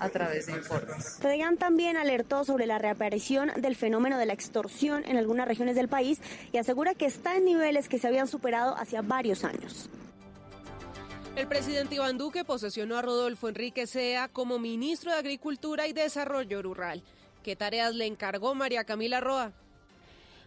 [0.00, 1.18] a través de informes.
[1.22, 5.88] Reagan también alertó sobre la reaparición del fenómeno de la extorsión en algunas regiones del
[5.88, 6.20] país
[6.52, 9.88] y asegura que está en niveles que se habían superado hacia varios años.
[11.36, 16.60] El presidente Iván Duque posesionó a Rodolfo Enrique Sea como ministro de Agricultura y Desarrollo
[16.60, 17.02] Rural.
[17.44, 19.52] ¿Qué tareas le encargó María Camila Roa?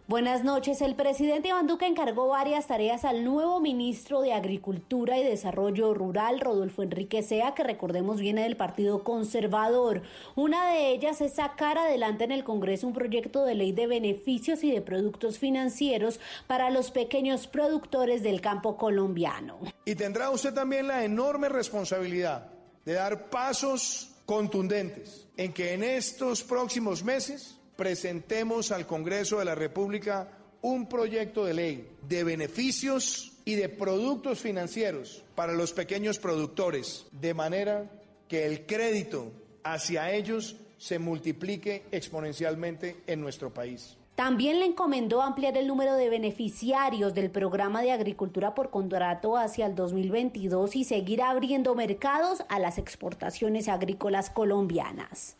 [0.06, 0.82] Buenas noches.
[0.82, 6.40] El presidente Iván Duque encargó varias tareas al nuevo ministro de Agricultura y Desarrollo Rural,
[6.40, 10.02] Rodolfo Enrique Sea, que recordemos viene del Partido Conservador.
[10.34, 14.62] Una de ellas es sacar adelante en el Congreso un proyecto de ley de beneficios
[14.62, 19.58] y de productos financieros para los pequeños productores del campo colombiano.
[19.86, 22.50] Y tendrá usted también la enorme responsabilidad
[22.84, 29.54] de dar pasos contundentes en que en estos próximos meses presentemos al Congreso de la
[29.54, 30.28] República
[30.62, 37.34] un proyecto de ley de beneficios y de productos financieros para los pequeños productores, de
[37.34, 37.90] manera
[38.28, 39.30] que el crédito
[39.62, 43.96] hacia ellos se multiplique exponencialmente en nuestro país.
[44.14, 49.66] También le encomendó ampliar el número de beneficiarios del programa de agricultura por contrato hacia
[49.66, 55.36] el 2022 y seguir abriendo mercados a las exportaciones agrícolas colombianas.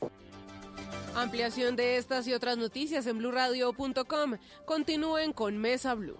[1.14, 4.36] Ampliación de estas y otras noticias en blurradio.com.
[4.64, 6.18] Continúen con Mesa Blue.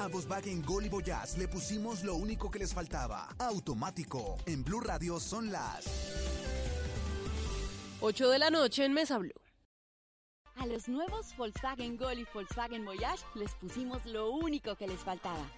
[0.00, 3.28] A Volkswagen Gol y Voyage le pusimos lo único que les faltaba.
[3.38, 4.38] Automático.
[4.46, 5.84] En Blue Radio son las
[8.00, 9.30] 8 de la noche en Mesa Blue.
[10.56, 15.48] A los nuevos Volkswagen Gol y Volkswagen Voyage les pusimos lo único que les faltaba.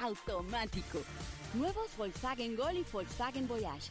[0.00, 0.98] Automático.
[1.54, 3.90] Nuevos Volkswagen Gol y Volkswagen Voyage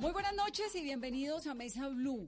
[0.00, 2.26] Muy buenas noches y bienvenidos a Mesa Blue.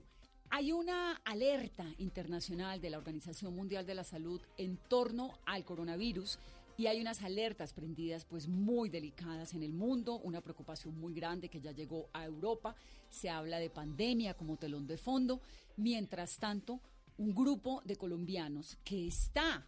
[0.51, 6.37] Hay una alerta internacional de la Organización Mundial de la Salud en torno al coronavirus
[6.77, 11.49] y hay unas alertas prendidas pues muy delicadas en el mundo, una preocupación muy grande
[11.49, 12.75] que ya llegó a Europa,
[13.09, 15.41] se habla de pandemia como telón de fondo,
[15.75, 16.79] mientras tanto
[17.17, 19.65] un grupo de colombianos que está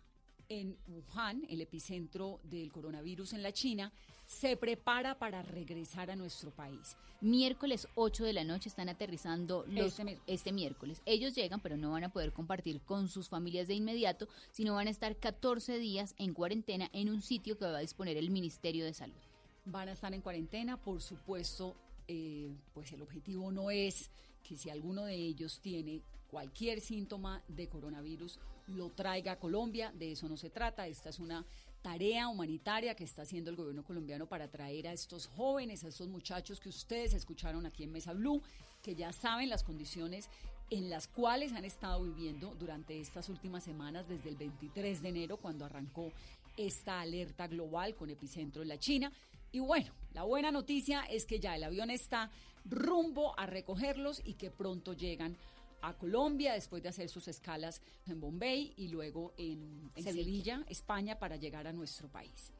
[0.47, 3.91] en Wuhan, el epicentro del coronavirus en la China,
[4.35, 6.97] se prepara para regresar a nuestro país.
[7.21, 11.01] Miércoles 8 de la noche están aterrizando los, este, este, miércoles.
[11.05, 14.87] Ellos llegan, pero no van a poder compartir con sus familias de inmediato, sino van
[14.87, 18.83] a estar 14 días en cuarentena en un sitio que va a disponer el Ministerio
[18.83, 19.15] de Salud.
[19.63, 21.75] Van a estar en cuarentena, por supuesto,
[22.07, 24.11] eh, pues el objetivo no es
[24.43, 30.11] que si alguno de ellos tiene cualquier síntoma de coronavirus lo traiga a Colombia, de
[30.11, 31.45] eso no se trata, esta es una
[31.85, 36.07] tarea humanitaria que está haciendo el gobierno colombiano para traer a estos jóvenes, a estos
[36.07, 38.41] muchachos que ustedes escucharon aquí en Mesa Blue,
[38.81, 40.27] que ya saben las condiciones
[40.71, 45.37] en las cuales han estado viviendo durante estas últimas semanas, desde el 23 de enero,
[45.37, 46.11] cuando arrancó
[46.57, 49.11] esta alerta global con epicentro en la China.
[49.51, 52.31] Y bueno, la buena noticia es que ya el avión está
[52.67, 55.37] rumbo a recogerlos y que pronto llegan
[55.81, 60.63] a Colombia después de hacer sus escalas en Bombay y luego en, Sevilla.
[60.67, 62.51] España, para llegar a nuestro país.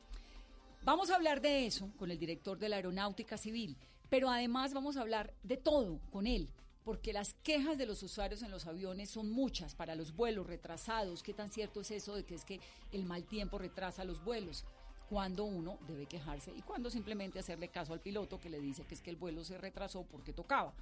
[0.84, 3.76] Vamos a hablar de eso con el director de la Aeronáutica Civil,
[4.09, 6.48] pero además vamos a hablar de todo con él,
[6.84, 11.23] porque las quejas de los usuarios en los aviones son muchas para los vuelos retrasados.
[11.23, 12.59] ¿Qué tan cierto es eso de que es que
[12.91, 14.64] el mal tiempo retrasa los vuelos?
[15.09, 18.96] Cuando uno debe quejarse y cuando simplemente hacerle caso al piloto que le dice que
[18.96, 20.73] es que el vuelo se retrasó porque tocaba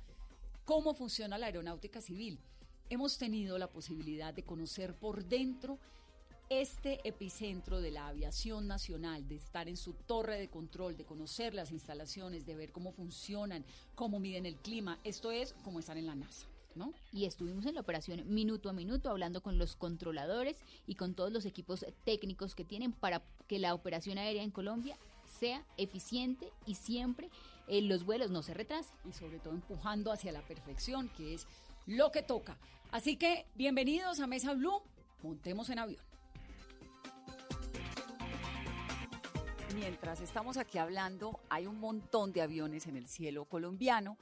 [0.65, 2.39] cómo funciona la aeronáutica civil.
[2.89, 5.79] Hemos tenido la posibilidad de conocer por dentro
[6.49, 11.53] este epicentro de la aviación nacional, de estar en su torre de control, de conocer
[11.53, 13.65] las instalaciones, de ver cómo funcionan,
[13.95, 14.99] cómo miden el clima.
[15.03, 16.47] Esto es como estar en la NASA.
[16.75, 16.91] ¿No?
[17.11, 20.57] Y estuvimos en la operación minuto a minuto hablando con los controladores
[20.87, 24.97] y con todos los equipos técnicos que tienen para que la operación aérea en Colombia
[25.39, 27.29] sea eficiente y siempre
[27.67, 28.95] los vuelos no se retrasen.
[29.07, 31.47] Y sobre todo empujando hacia la perfección, que es
[31.85, 32.57] lo que toca.
[32.91, 34.81] Así que bienvenidos a Mesa Blue,
[35.21, 36.03] montemos en avión.
[39.75, 44.17] Mientras estamos aquí hablando, hay un montón de aviones en el cielo colombiano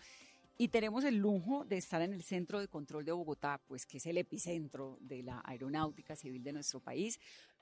[0.58, 3.98] y tenemos el lujo de estar en el Centro de Control de Bogotá, pues que
[3.98, 7.20] es el epicentro de la aeronáutica civil de nuestro país,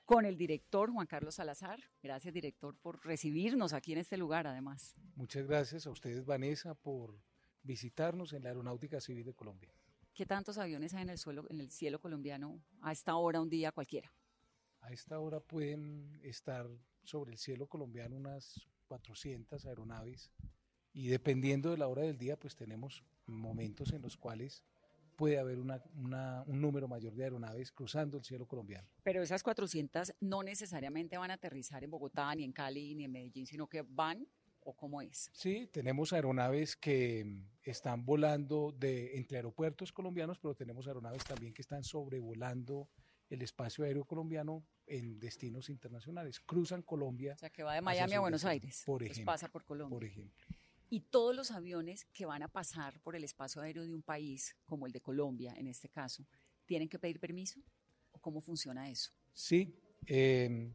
[0.09, 1.79] con el director Juan Carlos Salazar.
[2.01, 4.95] Gracias, director, por recibirnos aquí en este lugar, además.
[5.15, 7.21] Muchas gracias a ustedes, Vanessa, por
[7.61, 9.71] visitarnos en la Aeronáutica Civil de Colombia.
[10.15, 13.51] ¿Qué tantos aviones hay en el, suelo, en el cielo colombiano a esta hora, un
[13.51, 14.11] día cualquiera?
[14.81, 16.67] A esta hora pueden estar
[17.03, 20.31] sobre el cielo colombiano unas 400 aeronaves
[20.91, 24.63] y dependiendo de la hora del día, pues tenemos momentos en los cuales
[25.19, 25.83] puede haber una,
[26.47, 28.87] un número mayor de aeronaves cruzando el cielo colombiano.
[29.03, 33.11] Pero esas 400 no necesariamente van a aterrizar en Bogotá, ni en Cali, ni en
[33.11, 34.25] Medellín, sino que van
[34.61, 35.29] o cómo es?
[35.33, 41.63] Sí, tenemos aeronaves que están volando de, entre aeropuertos colombianos, pero tenemos aeronaves también que
[41.63, 42.87] están sobrevolando
[43.29, 46.39] el espacio aéreo colombiano en destinos internacionales.
[46.39, 47.33] Cruzan Colombia.
[47.33, 48.83] O sea, que va de Miami a Buenos Aires.
[48.85, 49.25] Por ejemplo.
[49.25, 49.95] pasa por Colombia.
[49.97, 50.47] Por ejemplo.
[50.89, 54.55] Y todos los aviones que van a pasar por el espacio aéreo de un país,
[54.65, 56.25] como el de Colombia en este caso,
[56.65, 57.61] ¿tienen que pedir permiso?
[58.11, 59.11] ¿O cómo funciona eso?
[59.33, 59.75] Sí.
[60.07, 60.73] Em,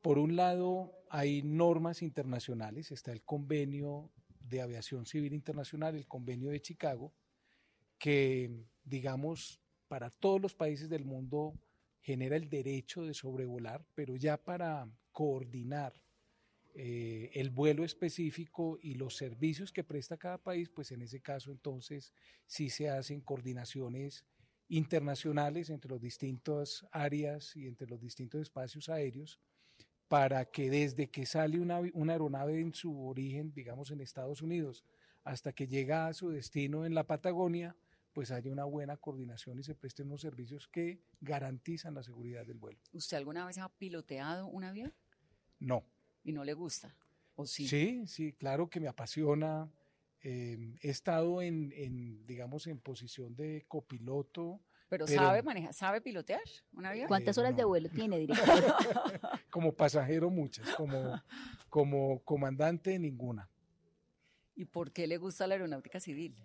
[0.00, 2.92] por un lado, hay normas internacionales.
[2.92, 7.12] Está el convenio de aviación civil internacional, el convenio de Chicago,
[7.98, 11.58] que, digamos, para todos los países del mundo
[12.00, 16.03] genera el derecho de sobrevolar, pero ya para coordinar
[16.76, 21.52] eh, el vuelo específico y los servicios que presta cada país, pues en ese caso
[21.52, 22.12] entonces
[22.46, 24.24] sí se hacen coordinaciones
[24.68, 29.40] internacionales entre las distintas áreas y entre los distintos espacios aéreos
[30.08, 34.84] para que desde que sale una, una aeronave en su origen, digamos en Estados Unidos,
[35.22, 37.76] hasta que llega a su destino en la Patagonia,
[38.12, 42.58] pues haya una buena coordinación y se presten unos servicios que garantizan la seguridad del
[42.58, 42.80] vuelo.
[42.92, 44.92] ¿Usted alguna vez ha piloteado un avión?
[45.58, 45.84] No,
[46.24, 46.94] y no le gusta.
[47.36, 47.68] ¿O sí?
[47.68, 49.70] Sí, sí, claro que me apasiona.
[50.20, 54.60] Em, he estado en, digamos, en posición de copiloto.
[54.88, 56.40] Pero, sabe manejar, sabe pilotear
[56.72, 57.08] un avión.
[57.08, 58.46] ¿Cuántas horas de vuelo tiene, director?
[59.50, 61.20] como pasajero muchas, como,
[61.68, 63.48] como comandante ninguna.
[64.56, 66.36] ¿Y por qué le gusta la aeronáutica civil?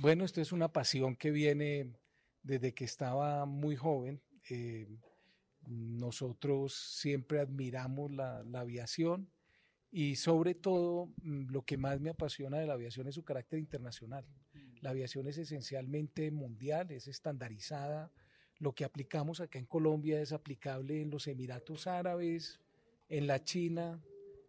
[0.00, 1.92] Bueno, esto es una pasión que viene
[2.42, 4.20] desde que estaba muy joven.
[4.50, 4.88] Eh,
[5.68, 9.30] nosotros siempre admiramos la, aviación
[9.90, 13.58] y sobre todo mm, lo que más me apasiona de la aviación es su carácter
[13.58, 14.24] internacional.
[14.54, 14.58] Mm.
[14.80, 18.10] La aviación es esencialmente mundial, es estandarizada.
[18.58, 22.60] Lo que aplicamos acá en Colombia es aplicable en los Emiratos Árabes,
[23.08, 24.02] en la China,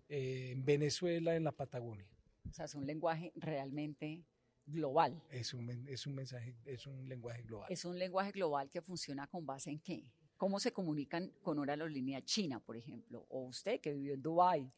[0.08, 2.08] eh, en Venezuela, en la Patagonia.
[2.50, 4.26] O sea, es un lenguaje realmente
[4.66, 5.22] global.
[5.30, 7.72] Es un, es un mensaje, es un lenguaje global.
[7.72, 10.04] Es un lenguaje global que funciona con base en qué?
[10.40, 13.26] ¿Cómo se comunican con una aerolínea china, por ejemplo?
[13.28, 14.72] O usted que vivió en Dubái,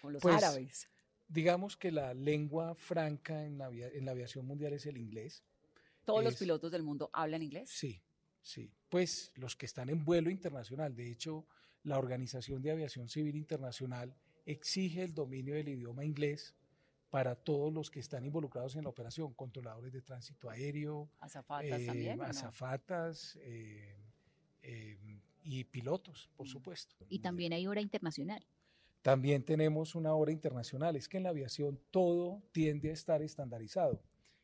[0.00, 0.88] con los pues, árabes.
[1.28, 5.44] Digamos que la lengua franca en la, aviación mundial es el inglés.
[6.06, 7.68] ¿Todos los pilotos del mundo hablan inglés?
[7.68, 8.00] Sí,
[8.40, 8.72] sí.
[8.88, 10.96] Pues los que están en vuelo internacional.
[10.96, 11.46] De hecho,
[11.82, 14.16] la Organización de Aviación Civil Internacional
[14.46, 16.54] exige el dominio del idioma inglés
[17.10, 22.18] para todos los que están involucrados en la operación, controladores de tránsito aéreo, azafatas también,
[22.20, 24.01] eh, azafatas, eh,
[24.62, 24.96] eh,
[25.44, 26.94] y pilotos, por supuesto.
[27.08, 28.44] Y también hay hora internacional.
[29.02, 30.94] También tenemos una hora internacional.
[30.94, 34.00] Es que en la aviación todo tiende a estar estandarizado,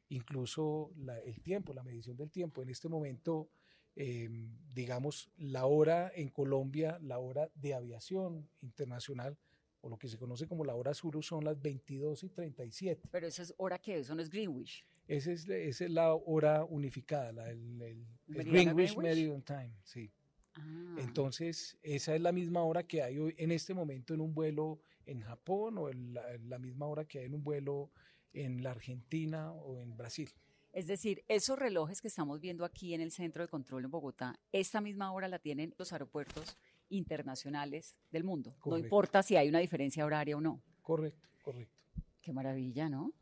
[0.08, 0.90] incluso
[1.24, 2.62] el tiempo, la medición del tiempo.
[2.62, 3.48] En este momento,
[3.94, 9.38] em, digamos, la hora en Colombia, la hora de aviación internacional,
[9.80, 13.08] o lo que se conoce como la hora sur, son las 22 y 37.
[13.12, 14.84] Pero esa es hora que eso no es Greenwich.
[15.08, 20.12] Esa es, esa es la hora unificada, la, el, Greenwich, Meridian Time, sí.
[20.54, 20.96] Ah.
[20.98, 24.80] Entonces, esa es la misma hora que hay hoy, en este momento en un vuelo
[25.06, 27.90] en Japón o la, misma hora que hay en un vuelo
[28.34, 30.30] en la Argentina o en Brasil.
[30.72, 34.38] Es decir, esos relojes que estamos viendo aquí en el centro de control en Bogotá,
[34.52, 36.58] esta misma hora la tienen los aeropuertos
[36.90, 38.54] internacionales del mundo.
[38.66, 40.62] No importa si hay una diferencia horaria o no.
[40.82, 41.74] Correcto, correcto.
[42.20, 43.14] Qué maravilla, ¿no?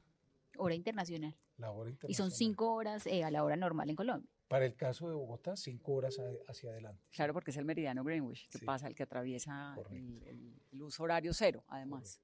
[0.58, 1.36] Hora internacional.
[1.58, 2.10] La hora internacional.
[2.10, 4.30] Y son cinco horas eh, a la hora normal en Colombia.
[4.48, 7.02] Para el caso de Bogotá, cinco horas hacia adelante.
[7.10, 11.64] Claro, porque es el meridiano Greenwich que pasa, el que atraviesa el, uso horario cero,
[11.66, 12.20] además.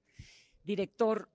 [0.63, 1.29] Director,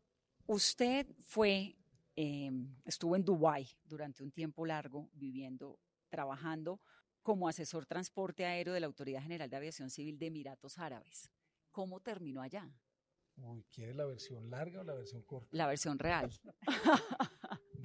[0.45, 1.75] usted fue,
[2.15, 5.77] em, estuvo en Dubái durante un tiempo largo viviendo,
[6.07, 6.79] trabajando
[7.21, 11.29] como asesor transporte aéreo de la Autoridad General de Aviación Civil de Emiratos Árabes.
[11.71, 12.71] ¿Cómo terminó allá?
[13.35, 15.49] Uy, ¿quiere la versión larga o la versión corta?
[15.51, 16.31] La versión real.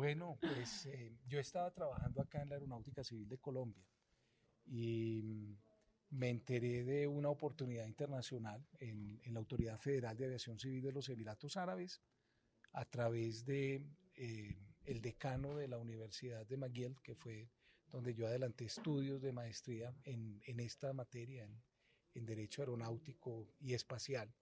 [0.02, 3.86] Bueno, pues eh, yo estaba trabajando acá en la Aeronáutica Civil de Colombia
[4.66, 5.56] y mm,
[6.18, 11.08] me enteré de una oportunidad internacional en, la Autoridad Federal de Aviación Civil de los
[11.08, 12.02] Emiratos Árabes
[12.72, 14.56] a través de eh,
[14.86, 17.48] el decano de la Universidad de McGill, que fue
[17.92, 21.62] donde yo adelanté estudios de maestría en, esta materia, en,
[22.14, 24.34] en Derecho Aeronáutico y Espacial.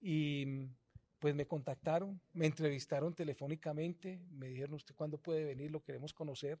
[0.00, 0.74] Y mm,
[1.18, 5.70] pues me contactaron, me entrevistaron telefónicamente, me dijeron, ¿usted cuándo puede venir?
[5.70, 6.60] Lo queremos conocer.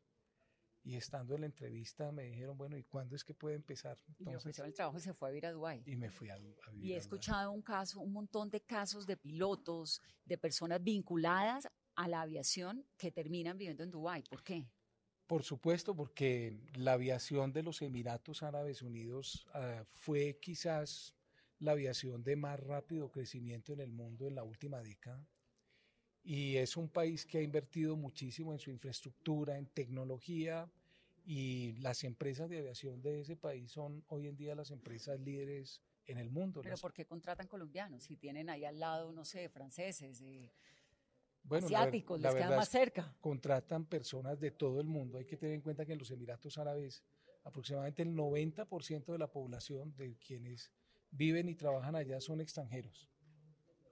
[0.84, 3.98] Y estando en la entrevista me dijeron, bueno, ¿y cuándo es que puede empezar?
[4.06, 5.82] Entonces, y el trabajo y se fue a vivir a Dubái.
[5.84, 9.16] Y me fui a, vivir Y he escuchado un caso, un montón de casos de
[9.16, 14.22] pilotos, de personas vinculadas a la aviación que terminan viviendo en Dubái.
[14.30, 14.66] ¿Por qué?
[15.26, 21.17] Por supuesto, porque la aviación de los Emiratos Árabes Unidos ah, fue quizás
[21.60, 25.26] la aviación de más rápido crecimiento en el mundo en la última década.
[26.22, 30.70] Y es un país que ha invertido muchísimo en su infraestructura, en tecnología,
[31.24, 35.82] y las empresas de aviación de ese país son hoy en día las empresas líderes
[36.06, 36.62] en el mundo.
[36.62, 38.04] ¿Pero por qué contratan colombianos?
[38.04, 40.50] Si tienen ahí al lado, no sé, franceses, eh,
[41.50, 43.14] asiáticos, les queda más cerca.
[43.20, 45.18] Contratan personas de todo el mundo.
[45.18, 47.04] Hay que tener en cuenta que en los Emiratos Árabes
[47.44, 50.72] aproximadamente el 90% de la población de quienes
[51.10, 53.08] viven y trabajan allá son extranjeros.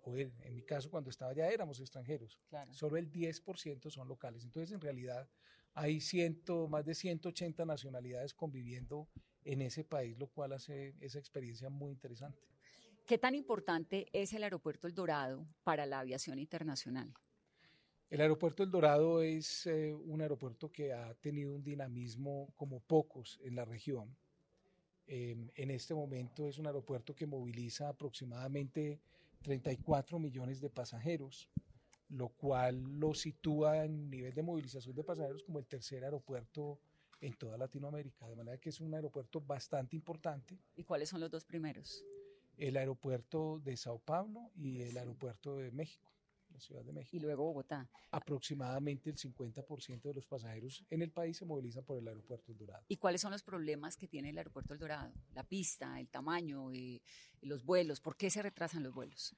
[0.03, 2.39] O en, mi caso, cuando estaba allá éramos extranjeros.
[2.71, 4.45] Solo el 10% son locales.
[4.45, 5.29] Entonces, en realidad,
[5.75, 9.09] hay ciento, más de 180 nacionalidades conviviendo
[9.45, 12.41] en ese país, lo cual hace esa experiencia muy interesante.
[13.07, 17.13] ¿Qué tan importante es el aeropuerto El Dorado para la aviación internacional?
[18.09, 23.41] El aeropuerto El Dorado es eh, un aeropuerto que ha tenido un dinamismo como pocos
[23.43, 24.17] en la región.
[25.07, 29.01] Em, en este momento es un aeropuerto que moviliza aproximadamente
[29.43, 31.49] 34 millones de pasajeros,
[32.09, 36.81] lo cual lo sitúa en nivel de movilización de pasajeros como el tercer aeropuerto
[37.21, 40.59] en toda Latinoamérica, de manera que es un aeropuerto bastante importante.
[40.75, 42.05] ¿Y cuáles son los dos primeros?
[42.57, 46.16] El aeropuerto de Sao Paulo y el aeropuerto de México.
[46.61, 47.17] Ciudad de México.
[47.17, 47.89] Y luego Bogotá.
[48.11, 52.59] Aproximadamente el 50% de los pasajeros en el país se movilizan por el aeropuerto El
[52.59, 52.85] Dorado.
[52.89, 55.13] ¿Y cuáles son los problemas que tiene el aeropuerto El Dorado?
[55.35, 57.01] La pista, el tamaño, eh,
[57.43, 58.01] los vuelos.
[58.01, 59.35] ¿Por qué se retrasan los vuelos?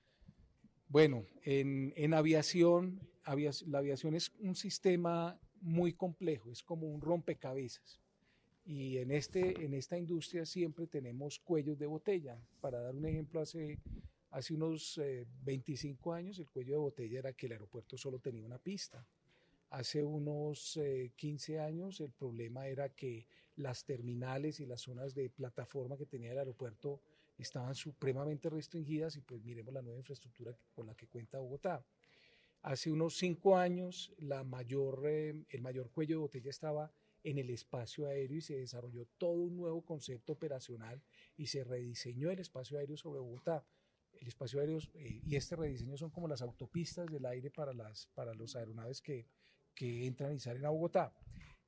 [0.89, 3.01] Bueno, en, en aviación,
[3.67, 8.01] la aviación es un sistema muy complejo, es como un rompecabezas.
[8.65, 12.39] Y en, este, en esta industria siempre tenemos cuellos de botella.
[12.61, 13.79] Para dar un ejemplo, hace
[14.31, 15.01] Hace unos
[15.45, 19.07] 25 eh, años el cuello de botella era que el aeropuerto solo tenía una pista.
[19.71, 20.79] Hace unos
[21.17, 26.07] 15 eh, años el problema era que las terminales y las zonas de plataforma que
[26.07, 27.01] tenía el aeropuerto
[27.39, 31.85] estaban supremamente restringidas y pues miremos la nueva infraestructura con la que cuenta Bogotá.
[32.63, 36.93] Hace unos 5 años la mayor, eh, el mayor cuello de botella estaba
[37.25, 41.03] en el espacio aéreo y se desarrolló todo un nuevo concepto operacional
[41.37, 43.65] y se rediseñó el espacio aéreo sobre Bogotá
[44.21, 48.09] el espacio aéreo eh, y este rediseño son como las autopistas del aire para, las,
[48.15, 49.27] para los aeronaves que,
[49.75, 51.13] que entran y salen a Bogotá.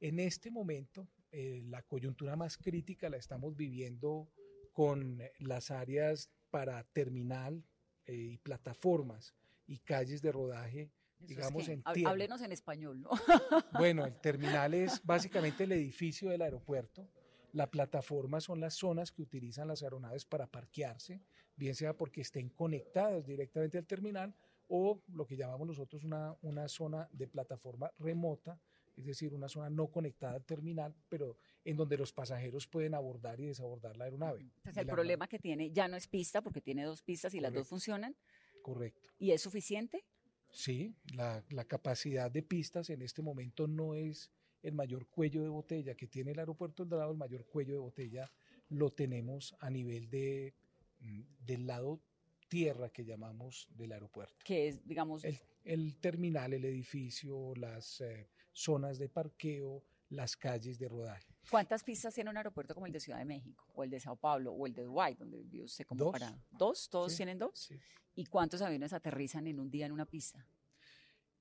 [0.00, 4.30] En este momento, eh, la coyuntura más crítica la estamos viviendo
[4.72, 7.64] con las áreas para terminal
[8.06, 9.34] eh, y plataformas
[9.66, 12.10] y calles de rodaje, digamos en tierra.
[12.10, 13.10] Háblenos en español, ¿no?
[13.78, 17.08] Bueno, el terminal es básicamente el edificio del aeropuerto
[17.52, 21.20] la plataforma son las zonas que utilizan las aeronaves para parquearse,
[21.60, 24.34] bien sea porque estén conectadas directamente al terminal
[24.68, 28.58] o lo que llamamos nosotros una, una zona de plataforma remota,
[28.96, 33.38] es decir, una zona no conectada al terminal, pero en donde los pasajeros pueden abordar
[33.40, 34.40] y desabordar la aeronave.
[34.40, 37.52] Entonces, el problema que tiene ya no es pista, porque tiene dos pistas y las
[37.52, 38.16] dos funcionan.
[38.62, 39.08] Correcto.
[39.18, 40.04] ¿Y es suficiente?
[40.50, 44.30] Sí, la, la capacidad de pistas en este momento no es
[44.62, 47.80] el mayor cuello de botella que tiene el aeropuerto El Dorado, el mayor cuello de
[47.80, 48.30] botella
[48.70, 50.54] lo tenemos a nivel de,
[51.00, 52.00] del lado
[52.48, 54.36] tierra que llamamos del aeropuerto.
[54.44, 55.24] Que es, digamos...
[55.62, 61.34] El, terminal, el edificio, las eh, zonas de parqueo, las calles de rodaje.
[61.50, 64.16] ¿Cuántas pistas tiene un aeropuerto como el de Ciudad de México, o el de Sao
[64.16, 66.12] Paulo, o el de Dubái, donde vive usted como ¿Dos?
[66.12, 66.42] para...
[66.50, 66.88] ¿Dos?
[66.88, 67.72] ¿Todos tienen dos?
[68.14, 70.44] ¿Y cuántos aviones aterrizan en un día en una pista?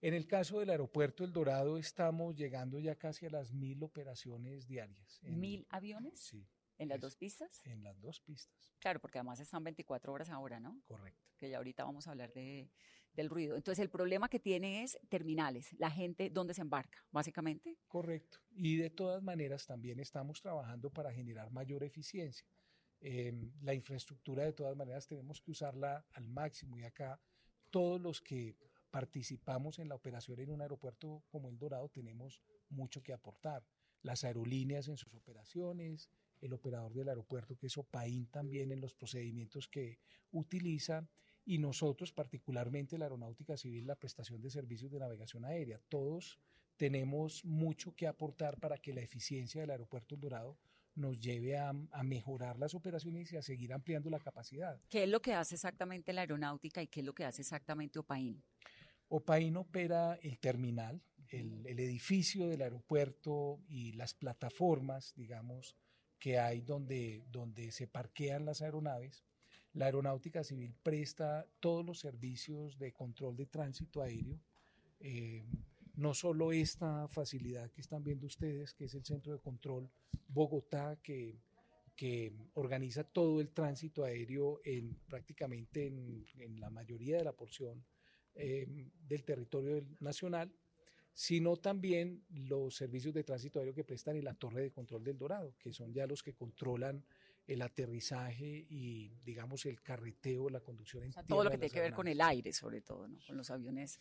[0.02, 4.68] En el caso del aeropuerto El Dorado estamos llegando ya casi a las mil operaciones
[4.68, 5.20] diarias.
[5.24, 6.20] ¿Mil aviones?
[6.20, 6.46] Sí.
[6.80, 7.62] ¿En las dos pistas?
[7.66, 8.74] En las dos pistas.
[8.80, 10.82] Claro, porque además están 24 horas ahora, ¿no?
[10.88, 11.30] Correcto.
[11.38, 12.72] Que ya ahorita vamos a hablar de,
[13.14, 13.56] del ruido.
[13.56, 17.78] Entonces, el problema que tiene es terminales, la gente dónde se embarca, básicamente.
[17.88, 18.40] Correcto.
[18.52, 22.48] Y de todas maneras también estamos trabajando para generar mayor eficiencia.
[23.02, 27.22] Em, la infraestructura de todas maneras tenemos que usarla al máximo y acá
[27.70, 28.58] todos los que
[28.90, 33.66] participamos en la operación en un aeropuerto como el Dorado, tenemos mucho que aportar.
[34.02, 36.10] Las aerolíneas en sus operaciones,
[36.42, 40.00] el operador del aeropuerto, que es OPAIN también en los procedimientos que
[40.32, 41.08] utiliza,
[41.46, 45.80] y nosotros, particularmente la Aeronáutica Civil, la prestación de servicios de navegación aérea.
[45.90, 46.40] Todos
[46.78, 50.58] tenemos mucho que aportar para que la eficiencia del aeropuerto El Dorado
[50.96, 54.80] nos lleve a, mejorar las operaciones y a seguir ampliando la capacidad.
[54.90, 58.00] ¿Qué es lo que hace exactamente la aeronáutica y qué es lo que hace exactamente
[58.00, 58.44] OPAIN?
[59.08, 65.76] OPAIN opera el terminal, el, el edificio del aeropuerto y las plataformas, digamos,
[66.20, 69.24] que hay donde, donde se parquean las aeronaves.
[69.74, 74.40] La aeronáutica civil presta todos los servicios de control de tránsito aéreo.
[75.00, 75.46] Eh,
[75.96, 79.90] no solo esta facilidad que están viendo ustedes, que es el Centro de Control
[80.28, 81.40] Bogotá, que,
[81.96, 87.84] que organiza todo el tránsito aéreo en prácticamente en, la mayoría de la porción
[88.36, 88.66] eh,
[89.08, 90.50] del territorio nacional,
[91.14, 95.18] sino también los servicios de tránsito aéreo que prestan en la Torre de Control del
[95.18, 97.04] Dorado, que son ya los que controlan
[97.46, 101.94] el aterrizaje y, digamos, el carreteo, la conducción en Todo lo que tiene que ver
[101.94, 103.18] con el aire, sobre todo, ¿no?
[103.26, 104.00] con los aviones.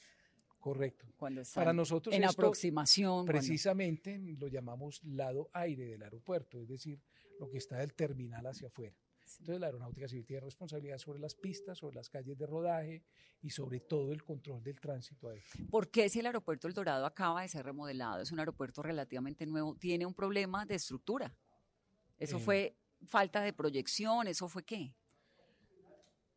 [0.60, 1.06] Correcto.
[1.16, 3.24] Cuando Para nosotros en aproximación.
[3.24, 7.00] Precisamente lo llamamos lado aire del aeropuerto, es decir,
[7.38, 8.94] lo que está del terminal hacia afuera.
[9.40, 13.02] Entonces la aeronáutica civil tiene responsabilidad sobre las pistas, sobre las calles de rodaje
[13.42, 15.44] y sobre todo el control del tránsito aéreo.
[15.70, 19.46] ¿Por qué si el aeropuerto El Dorado acaba de ser remodelado, es un aeropuerto relativamente
[19.46, 21.34] nuevo, tiene un problema de estructura?
[22.18, 24.26] ¿Eso eh, fue falta de proyección?
[24.26, 24.94] ¿Eso fue qué?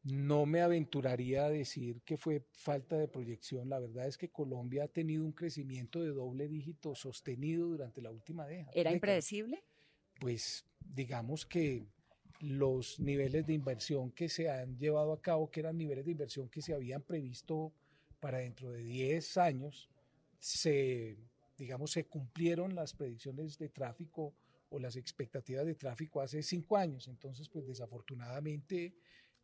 [0.04, 3.70] No me aventuraría a decir que fue falta de proyección.
[3.70, 8.10] La verdad es que Colombia ha tenido un crecimiento de doble dígito sostenido durante la
[8.10, 8.72] última década.
[8.74, 9.64] ¿Era impredecible?
[10.20, 11.86] Pues digamos que
[12.42, 16.50] los niveles de inversión que se han llevado a cabo, que eran niveles de inversión
[16.50, 17.72] que se habían previsto
[18.20, 19.90] para dentro de 10 años,
[20.40, 21.18] se,
[21.58, 24.34] digamos, se cumplieron las predicciones de tráfico
[24.70, 27.08] o las expectativas de tráfico hace cinco años.
[27.08, 28.96] Entonces, pues desafortunadamente,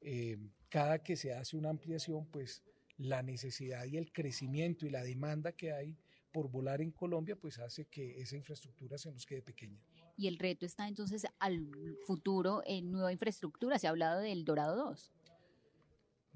[0.01, 0.37] eh,
[0.69, 2.63] cada que se hace una ampliación, pues
[2.97, 5.95] la necesidad y el crecimiento y la demanda que hay
[6.31, 9.79] por volar en Colombia, pues hace que esa infraestructura se nos quede pequeña.
[10.17, 11.69] Y el reto está entonces al
[12.05, 13.77] futuro en nueva infraestructura.
[13.77, 15.11] Se ha hablado del Dorado 2.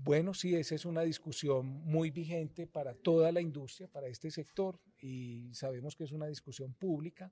[0.04, 4.80] Bueno, sí, esa es una discusión muy vigente para toda la industria, para este sector,
[5.00, 7.32] y sabemos que es una discusión pública.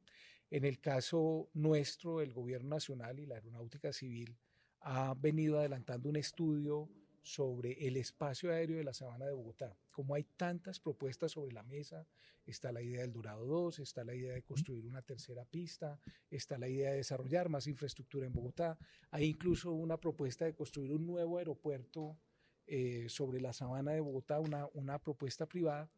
[0.52, 4.38] En el caso nuestro, el Gobierno Nacional y la Aeronáutica Civil
[4.82, 6.90] ha venido adelantando un estudio
[7.22, 9.76] sobre el espacio aéreo de la sabana de Bogotá.
[9.92, 12.08] Como hay tantas propuestas sobre la mesa,
[12.46, 16.58] está la idea del Dorado 2, está la idea de construir una tercera pista, está
[16.58, 18.78] la idea de desarrollar más infraestructura en Bogotá,
[19.12, 22.18] hay incluso una propuesta de construir un nuevo aeropuerto
[22.66, 25.90] eh, sobre la sabana de Bogotá, una, una propuesta privada.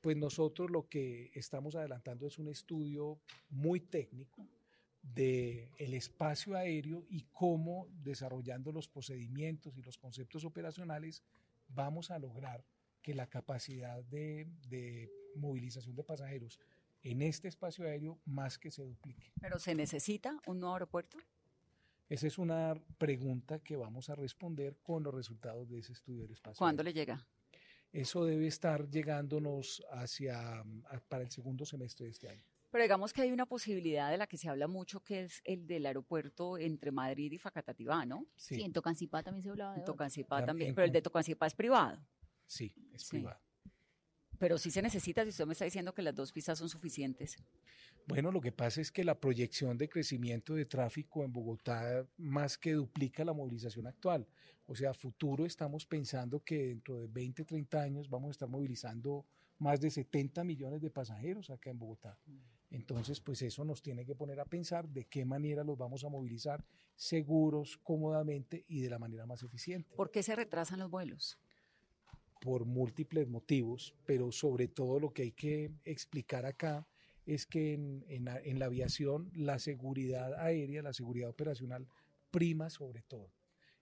[0.00, 4.46] Pues nosotros lo que estamos adelantando es un estudio muy técnico
[5.14, 11.22] del el espacio aéreo y cómo desarrollando los procedimientos y los conceptos operacionales
[11.68, 12.64] vamos a lograr
[13.02, 16.58] que la capacidad de, de, movilización de pasajeros
[17.02, 19.30] en este espacio aéreo más que se duplique.
[19.40, 21.18] ¿Pero se necesita un nuevo aeropuerto?
[22.08, 26.32] Esa es una pregunta que vamos a responder con los resultados de ese estudio del
[26.32, 26.58] espacio.
[26.58, 27.24] ¿Cuándo le llega?
[27.92, 30.64] Eso debe estar llegándonos hacia
[31.08, 32.44] para el segundo semestre de este año.
[32.70, 35.66] Pero digamos que hay una posibilidad de la que se habla mucho, que es el
[35.66, 38.26] del aeropuerto entre Madrid y Facatativá, ¿no?
[38.36, 41.54] Sí, en Tocancipá también se hablaba de En Tocancipá también, pero el de Tocancipá es
[41.54, 41.98] privado.
[42.46, 43.40] Sí, es privado.
[44.38, 47.36] Pero sí se necesita, si usted me está diciendo que las dos pistas son suficientes.
[48.06, 52.56] Bueno, lo que pasa es que la proyección de crecimiento de tráfico en Bogotá más
[52.56, 54.26] que duplica la movilización actual.
[54.66, 58.48] O sea, a futuro estamos pensando que dentro de 20, 30 años vamos a estar
[58.48, 59.26] movilizando
[59.58, 62.18] más de 70 millones de pasajeros acá en Bogotá.
[62.70, 66.08] Entonces, pues eso nos tiene que poner a pensar de qué manera los vamos a
[66.08, 66.64] movilizar
[66.96, 69.96] seguros, cómodamente y de la manera más eficiente.
[69.96, 71.38] ¿Por qué se retrasan los vuelos?
[72.40, 76.86] Por múltiples motivos, pero sobre todo lo que hay que explicar acá
[77.24, 78.24] es que en,
[78.58, 81.88] la aviación la seguridad aérea, la seguridad operacional
[82.30, 83.32] prima sobre todo.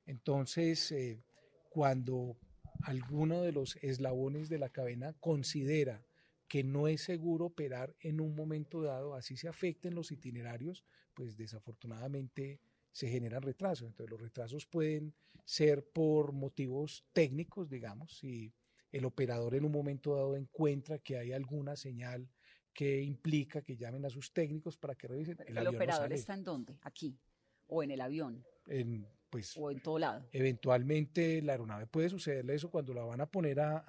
[0.04, 1.22] Entonces, eh,
[1.70, 2.36] cuando
[2.82, 6.05] alguno de los eslabones de la cadena considera
[6.48, 11.36] que no es seguro operar en un momento dado, así se afecten los itinerarios, pues
[11.36, 12.60] desafortunadamente
[12.92, 13.88] se generan retrasos.
[13.88, 18.52] Entonces los retrasos pueden ser por motivos técnicos, digamos, si
[18.92, 22.28] el operador en un momento dado encuentra que hay alguna señal
[22.72, 25.38] que implica que llamen a sus técnicos para que revisen.
[25.46, 26.78] ¿El, el operador está en dónde?
[26.82, 27.18] ¿Aquí?
[27.66, 28.44] ¿O en el avión?
[28.66, 30.26] En, pues, o en todo lado.
[30.32, 33.84] Eventualmente la aeronave puede sucederle eso cuando la van a poner a,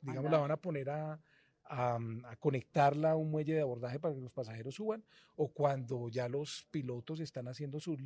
[0.00, 1.20] digamos, la van a poner a,
[1.68, 1.98] a,
[2.38, 5.04] conectarla a un muelle de abordaje para que los pasajeros suban,
[5.36, 7.98] o cuando ya los pilotos están haciendo sus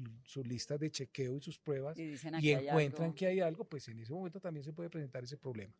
[0.44, 2.16] listas de chequeo y sus pruebas y,
[2.50, 5.74] encuentran que hay algo, pues en ese momento también se puede presentar ese problema.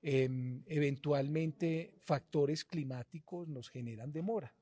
[0.00, 4.52] Em, eventualmente, factores climáticos nos generan demora.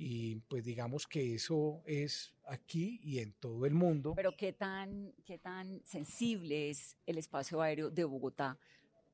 [0.00, 4.14] Y pues digamos que eso es aquí y en todo el mundo.
[4.14, 8.58] Pero ¿qué tan, qué tan sensible es el espacio aéreo de Bogotá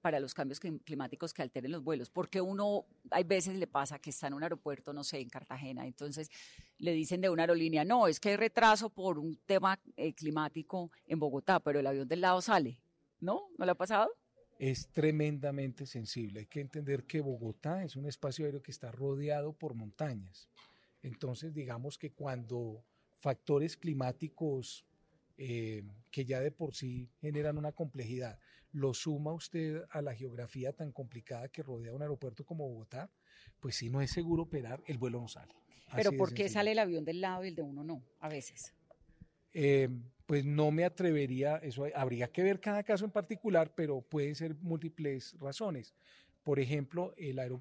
[0.05, 4.11] para los cambios climáticos que alteren los vuelos, porque uno, hay veces le pasa que
[4.11, 6.29] está en un aeropuerto, no sé, en Cartagena, entonces
[6.77, 10.93] le dicen de una aerolínea, no, es que hay retraso por un tema eh, climático
[11.07, 12.79] en Bogotá, pero el avión del lado sale,
[13.21, 13.49] ¿no?
[13.57, 14.11] ¿No le ha pasado?
[14.59, 16.41] Es tremendamente sensible.
[16.41, 20.51] Hay que entender que Bogotá es un espacio aéreo que está rodeado por montañas.
[21.01, 22.85] Entonces, digamos que cuando
[23.21, 24.85] factores climáticos
[25.37, 28.39] eh, que ya de por sí generan una complejidad,
[28.73, 33.11] lo suma usted a la geografía tan complicada que rodea un aeropuerto como Bogotá,
[33.61, 35.53] pues si no es seguro operar, el vuelo no sale.
[35.95, 38.75] Pero ¿por qué sale el avión del lado y el de uno no, a veces?
[39.53, 39.89] Eh,
[40.27, 44.55] pues no me atrevería, eso habría que ver cada caso en particular, pero pueden ser
[44.57, 45.95] múltiples razones.
[46.45, 47.15] Por ejemplo,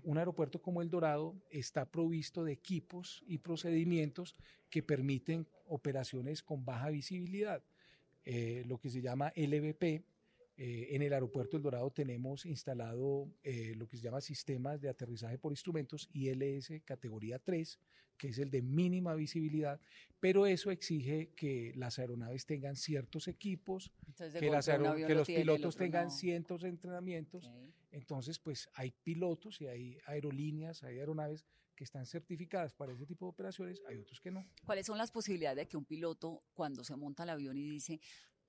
[0.04, 4.36] un aeropuerto como El Dorado está provisto de equipos y procedimientos
[4.70, 7.64] que permiten operaciones con baja visibilidad,
[8.26, 10.04] eh, lo que se llama LVP.
[10.56, 14.90] Eh, en el aeropuerto El Dorado tenemos instalado eh, lo que se llama sistemas de
[14.90, 17.80] aterrizaje por instrumentos ILS categoría 3,
[18.18, 19.80] que es el de mínima visibilidad,
[20.20, 24.52] pero eso exige que las aeronaves tengan ciertos equipos, que,
[25.16, 27.50] los pilotos tengan cientos entrenamientos.
[27.94, 33.28] Entonces, pues hay pilotos y hay aerolíneas, hay aeronaves que están certificadas para ese tipo
[33.28, 34.44] de operaciones, hay otros que no.
[34.66, 38.02] ¿Cuáles son las posibilidades de que un piloto, cuando se monta el avión y dice,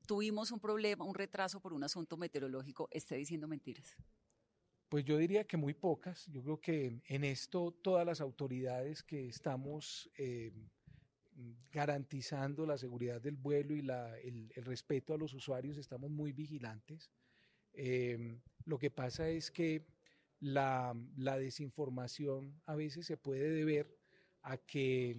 [0.06, 3.96] tuvimos un problema, un retraso por un asunto meteorológico, esté diciendo mentiras?
[4.88, 6.26] Pues yo diría que muy pocas.
[6.28, 10.52] Yo creo que en esto todas las autoridades que estamos eh,
[11.70, 17.10] garantizando la seguridad del vuelo y el, respeto a los usuarios estamos muy vigilantes.
[17.74, 19.84] Eh, lo que pasa es que
[20.40, 20.94] la,
[21.38, 23.96] desinformación a veces se puede deber
[24.42, 25.16] a que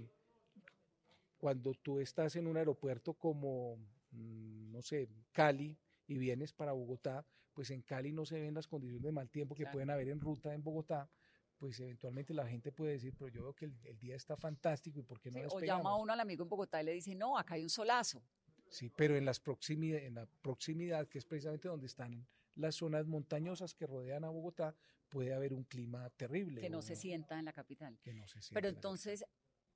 [1.37, 3.77] cuando tú estás en un aeropuerto como,
[4.11, 5.77] mm, no sé, Cali
[6.07, 9.55] y vienes para Bogotá, pues en Cali no se ven las condiciones de mal tiempo
[9.55, 11.09] que pueden haber en ruta en Bogotá,
[11.57, 15.03] pues eventualmente la gente puede decir, pero yo veo que el, día está fantástico y
[15.03, 17.15] ¿por qué no sí, O llama a uno al amigo en Bogotá y le dice,
[17.15, 18.21] no, acá hay un solazo.
[18.69, 23.05] Sí, pero en, las proximidad, en la proximidad, que es precisamente donde están las zonas
[23.07, 24.75] montañosas que rodean a Bogotá,
[25.09, 26.61] puede haber un clima terrible.
[26.61, 27.97] Que no se sienta en la capital.
[28.01, 28.53] Que no se sienta.
[28.59, 29.25] Pero entonces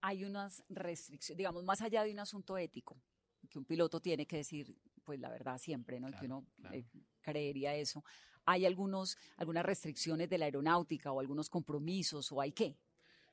[0.01, 3.01] hay unas restricciones, digamos, más allá de un asunto ético,
[3.49, 6.11] que un piloto tiene que decir, pues la verdad siempre, ¿no?
[6.11, 6.85] que uno eh,
[7.21, 8.03] creería eso.
[8.45, 12.77] ¿Hay algunos, algunas restricciones de la aeronáutica o algunos compromisos o hay qué?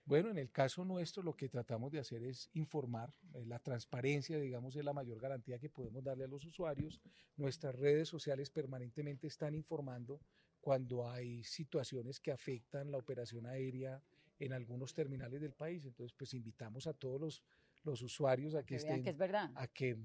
[0.06, 3.12] Bueno, en el caso nuestro lo que tratamos de hacer es informar.
[3.34, 7.00] Eh, la transparencia, digamos, es la mayor garantía que podemos darle a los usuarios.
[7.36, 10.20] Nuestras redes sociales permanentemente están informando
[10.60, 14.00] cuando hay situaciones que afectan la operación aérea
[14.38, 15.84] en algunos terminales del país.
[15.84, 17.42] Entonces, pues invitamos a todos los,
[17.82, 19.04] los usuarios a que, estén,
[19.56, 19.96] a que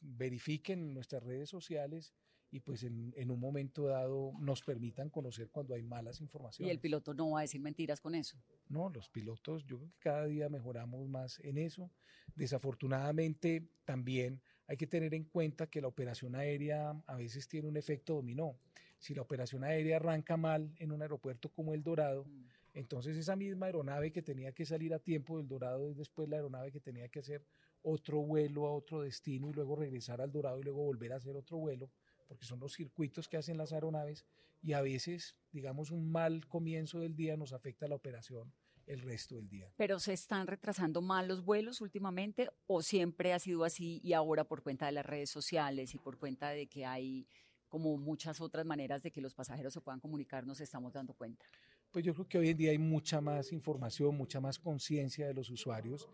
[0.00, 2.14] verifiquen nuestras redes sociales
[2.54, 6.68] y pues en, en, un momento dado nos permitan conocer cuando hay malas informaciones.
[6.68, 8.38] Y el piloto no va a decir mentiras con eso.
[8.68, 11.90] No, los pilotos, yo creo que cada día mejoramos más en eso.
[12.36, 17.76] Desafortunadamente también hay que tener en cuenta que la operación aérea a veces tiene un
[17.76, 18.56] efecto dominó.
[18.98, 22.44] Si la operación aérea arranca mal en un aeropuerto como el Dorado, mm.
[22.74, 26.36] entonces esa misma aeronave que tenía que salir a tiempo del Dorado es después la
[26.36, 27.44] aeronave que tenía que hacer
[27.82, 31.34] otro vuelo a otro destino y luego regresar al Dorado y luego volver a hacer
[31.34, 31.90] otro vuelo
[32.26, 34.24] porque son los circuitos que hacen las aeronaves
[34.62, 38.52] y a veces, digamos, un mal comienzo del día nos afecta la operación
[38.86, 39.72] el resto del día.
[39.76, 44.44] ¿Pero se están retrasando mal los vuelos últimamente o siempre ha sido así y ahora
[44.44, 47.26] por cuenta de las redes sociales y por cuenta de que hay
[47.68, 51.44] como muchas otras maneras de que los pasajeros se puedan comunicar, nos estamos dando cuenta?
[51.90, 55.34] Pues yo creo que hoy en día hay mucha más información, mucha más conciencia de
[55.34, 56.08] los usuarios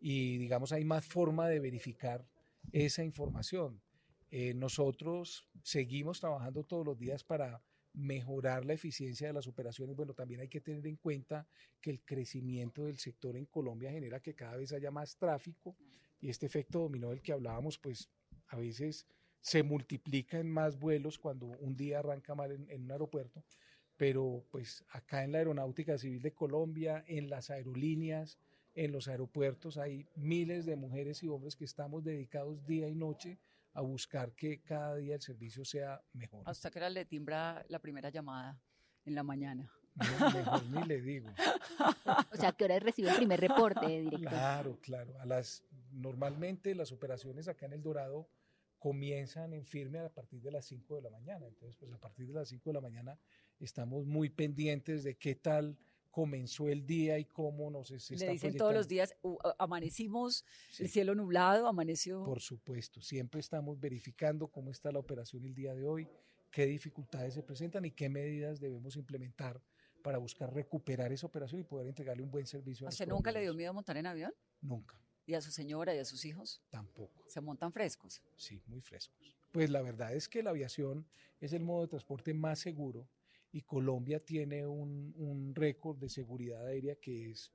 [0.00, 2.26] y digamos hay más forma de verificar
[2.72, 3.80] esa información.
[4.36, 9.94] Eh, nosotros seguimos trabajando todos los días para mejorar la eficiencia de las operaciones.
[9.94, 11.46] Bueno, también hay que tener en cuenta
[11.80, 15.76] que el crecimiento del sector en Colombia genera que cada vez haya más tráfico
[16.20, 18.10] y este efecto dominó del que hablábamos, pues
[18.48, 19.06] a veces
[19.40, 23.44] se multiplica en más vuelos cuando un día arranca mal en, en un aeropuerto,
[23.96, 28.36] pero pues acá en la Aeronáutica Civil de Colombia, en las aerolíneas,
[28.74, 33.38] en los aeropuertos hay miles de mujeres y hombres que estamos dedicados día y noche
[33.74, 36.42] a buscar que cada día el servicio sea mejor.
[36.46, 38.58] Hasta que era le timbra la primera llamada
[39.04, 39.70] en la mañana.
[39.94, 41.28] mejor ni le digo.
[42.32, 44.28] O sea, ¿qué hora recibe el primer reporte, director?
[44.28, 45.18] Claro, claro.
[45.20, 48.28] A las, normalmente las operaciones acá en El Dorado
[48.78, 51.46] comienzan en firme a partir de las 5 de la mañana.
[51.46, 53.18] Entonces, pues a partir de las 5 de la mañana
[53.60, 55.78] estamos muy pendientes de qué tal
[56.14, 59.16] comenzó el día y cómo nos se Le dicen todos los días,
[59.58, 60.44] amanecimos,
[60.78, 62.22] el cielo nublado, amaneció.
[62.22, 66.06] Por supuesto, siempre estamos verificando cómo está la operación el día de hoy,
[66.52, 69.60] qué dificultades se presentan y qué medidas debemos implementar
[70.04, 73.40] para buscar recuperar esa operación y poder entregarle un buen servicio a ¿Usted nunca le
[73.40, 74.32] dio miedo montar en avión?
[74.60, 74.96] Nunca.
[75.26, 76.62] ¿Y a su señora y a sus hijos?
[76.70, 77.24] Tampoco.
[77.26, 78.22] ¿Se montan frescos?
[78.36, 79.36] Sí, muy frescos.
[79.50, 81.08] Pues la verdad es que la aviación
[81.40, 83.08] es el modo de transporte más seguro
[83.54, 87.52] y Colombia tiene un, un récord de seguridad aérea que es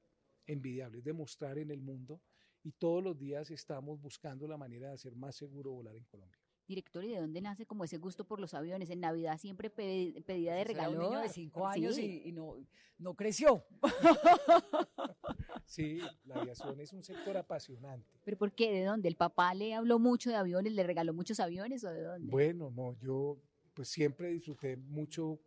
[0.47, 2.21] envidiable, es demostrar en el mundo
[2.63, 6.39] y todos los días estamos buscando la manera de hacer más seguro volar en Colombia.
[6.69, 8.89] Director, ¿y de dónde nace como ese gusto por los aviones?
[8.89, 10.91] En Navidad siempre pedida de regalo.
[10.91, 12.55] un niño de cinco años y, no,
[12.97, 13.65] no creció.
[15.65, 18.19] Sí, la aviación es un sector apasionante.
[18.25, 18.71] ¿Pero por qué?
[18.71, 19.07] ¿De dónde?
[19.07, 22.31] ¿El papá le habló mucho de aviones, le regaló muchos aviones o de dónde?
[22.31, 23.37] Bueno, no, yo
[23.75, 25.39] pues siempre disfruté mucho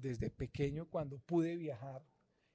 [0.00, 2.02] desde pequeño cuando pude viajar.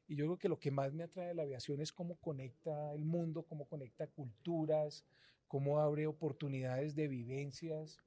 [0.07, 2.93] Y yo creo que lo que más me atrae de la aviación es cómo conecta
[2.93, 5.03] el mundo, cómo conecta culturas,
[5.47, 7.97] cómo abre oportunidades de vivencias.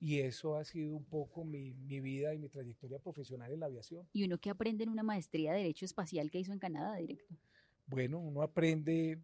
[0.00, 3.66] Y eso ha sido un poco mi, mi, vida y mi trayectoria profesional en la
[3.66, 4.08] aviación.
[4.12, 7.34] ¿Y uno qué aprende en una maestría de Derecho Espacial que hizo en Canadá, directo?
[7.86, 9.20] Bueno, uno aprende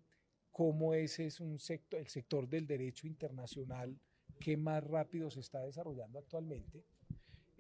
[0.50, 3.96] cómo ese es un sector, el sector del derecho internacional
[4.40, 6.84] que más rápido se está desarrollando actualmente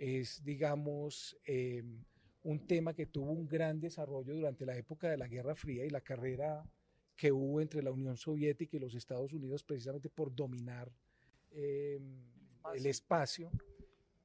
[0.04, 2.04] es, digamos, em,
[2.42, 5.90] un tema que tuvo un gran desarrollo durante la época de la Guerra Fría y
[5.90, 6.62] la carrera
[7.16, 10.92] que hubo entre la Unión Soviética y los Estados Unidos precisamente por dominar
[11.52, 12.22] em,
[12.74, 13.50] el espacio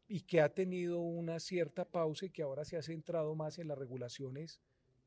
[0.10, 3.70] y que ha tenido una cierta pausa y que ahora se ha centrado más en
[3.70, 4.60] las regulaciones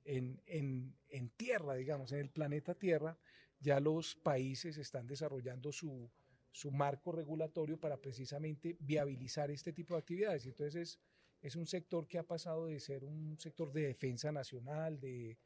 [0.05, 3.19] en, en, en tierra, digamos, en el planeta Tierra.
[3.61, 6.11] Ya los países están desarrollando su,
[6.53, 10.47] su marco regulatorio para precisamente viabilizar este tipo de actividades.
[10.47, 11.01] Entonces es,
[11.41, 15.38] es un sector que ha pasado de ser un sector de defensa nacional, de,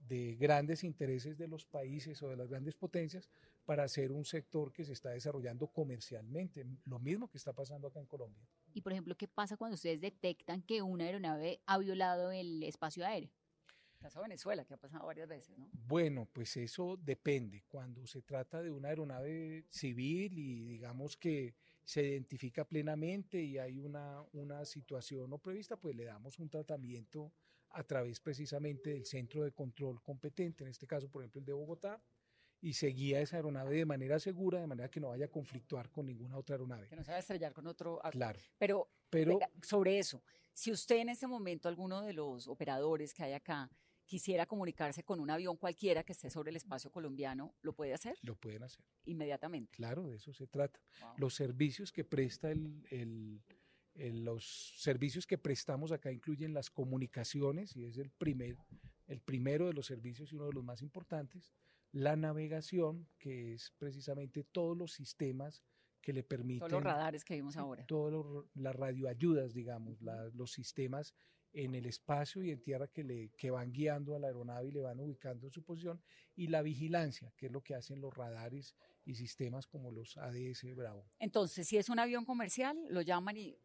[0.00, 3.30] de grandes intereses de los países o de las grandes potencias,
[3.64, 8.00] para ser un sector que se está desarrollando comercialmente, lo mismo que está pasando acá
[8.00, 8.46] en Colombia.
[8.74, 13.06] Y por ejemplo, ¿qué pasa cuando ustedes detectan que una aeronave ha violado el espacio
[13.06, 13.30] aéreo?
[14.04, 15.66] Caso de Venezuela, que ha pasado varias veces, ¿no?
[15.72, 17.64] Bueno, pues eso depende.
[17.66, 23.78] Cuando se trata de una aeronave civil y digamos que se identifica plenamente y hay
[23.78, 27.32] una, una situación no prevista, pues le damos un tratamiento
[27.70, 31.52] a través precisamente del centro de control competente, en este caso, por ejemplo, el de
[31.54, 32.02] Bogotá,
[32.60, 35.90] y se guía esa aeronave de manera segura, de manera que no vaya a conflictuar
[35.90, 36.88] con ninguna otra aeronave.
[36.88, 38.00] Que no se vaya a estrellar con otro.
[38.10, 38.38] Claro.
[38.58, 43.32] Pero, pero sobre eso, si usted en este momento, alguno de los operadores que hay
[43.32, 43.70] acá,
[44.06, 48.16] quisiera comunicarse con un avión cualquiera que esté sobre el espacio colombiano, ¿lo puede hacer?
[48.22, 48.84] Lo pueden hacer.
[49.04, 49.72] Inmediatamente.
[49.76, 50.80] Claro, de eso se trata.
[51.16, 52.82] Los servicios que presta el,
[53.94, 58.56] el, los servicios que prestamos acá incluyen las comunicaciones y es el primer
[59.06, 61.52] el primero de los servicios y uno de los más importantes,
[61.92, 65.62] la navegación, que es precisamente todos los sistemas
[66.00, 66.60] que le permiten...
[66.68, 67.86] Todos los radares que vimos ahora.
[67.86, 71.14] Todas las radioayudas, digamos, los sistemas
[71.54, 74.72] en el espacio y en tierra que, le, que van guiando a la aeronave y
[74.72, 76.02] le van ubicando en su posición,
[76.34, 78.74] y la vigilancia, que es lo que hacen los radares
[79.06, 81.06] y sistemas como los ADS Bravo.
[81.18, 83.56] Entonces, si es un avión comercial, lo llaman y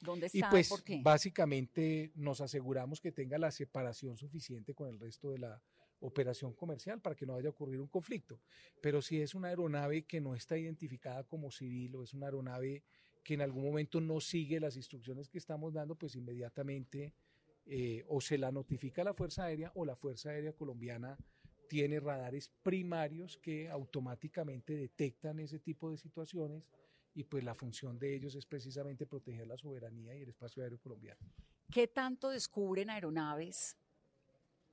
[0.00, 0.38] ¿dónde está?
[0.38, 0.70] Y pues
[1.02, 5.62] básicamente nos aseguramos que tenga la separación suficiente con el resto de la
[6.00, 8.40] operación comercial para que no vaya a ocurrir un conflicto.
[8.80, 12.82] Pero si es una aeronave que no está identificada como civil o es una aeronave
[13.22, 17.12] que en algún momento no sigue las instrucciones que estamos dando, pues inmediatamente
[17.66, 21.18] eh, o se la notifica a la Fuerza Aérea o la Fuerza Aérea Colombiana
[21.68, 26.70] tiene radares primarios que automáticamente detectan ese tipo de situaciones
[27.14, 30.78] y pues la función de ellos es precisamente proteger la soberanía y el espacio aéreo
[30.78, 31.20] colombiano.
[31.72, 33.76] ¿Qué tanto descubren aeronaves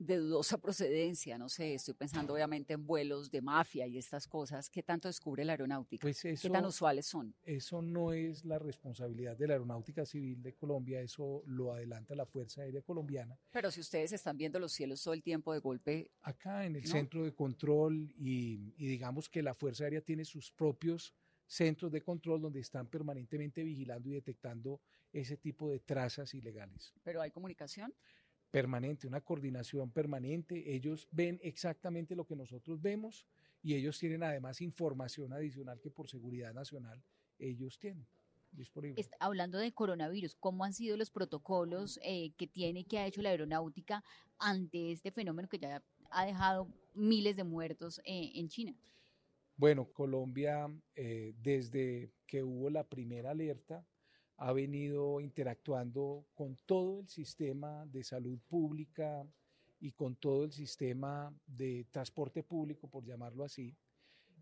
[0.05, 4.69] de dudosa procedencia, no sé, estoy pensando obviamente en vuelos de mafia y estas cosas,
[4.69, 6.01] ¿qué tanto descubre la aeronáutica?
[6.01, 7.33] Pues ¿Qué tan usuales son?
[7.43, 12.25] Eso no es la responsabilidad de la Aeronáutica Civil de Colombia, eso lo adelanta la
[12.25, 13.37] Fuerza Aérea Colombiana.
[13.51, 16.11] Pero si ustedes están viendo los cielos todo el tiempo de golpe...
[16.21, 20.51] Acá en el centro de control y, y digamos que la Fuerza Aérea tiene sus
[20.51, 21.13] propios
[21.47, 26.93] centros de control donde están permanentemente vigilando y detectando ese tipo de trazas ilegales.
[27.03, 27.93] ¿Pero hay comunicación?
[28.53, 30.75] Permanente, una coordinación permanente.
[30.75, 33.25] Ellos ven exactamente lo que nosotros vemos
[33.63, 37.01] y ellos tienen además información adicional que por seguridad nacional
[37.39, 38.05] ellos tienen.
[38.51, 39.03] disponible.
[39.19, 43.29] hablando de coronavirus, ¿cómo han sido los protocolos eh, que tiene, que ha hecho la
[43.29, 44.03] aeronáutica
[44.37, 48.75] ante este fenómeno que ya ha dejado miles de muertos eh, en China?
[49.55, 53.83] Bueno, Colombia, eh, desde que hubo la primera alerta,
[54.37, 59.25] ha venido interactuando con todo el sistema de salud pública
[59.79, 63.75] y con todo el sistema de transporte público, por llamarlo así,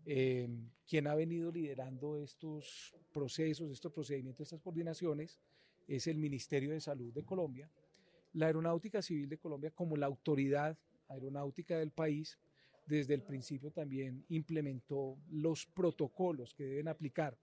[0.04, 0.48] eh,
[0.86, 5.38] quien ha venido liderando estos procesos, estos procedimientos, estas coordinaciones,
[5.86, 7.68] es el Ministerio de Salud de Colombia.
[8.34, 10.76] La Aeronáutica Civil de Colombia, como la autoridad
[11.08, 12.38] aeronáutica del país,
[12.86, 17.38] desde el principio también implementó los protocolos que deben aplicar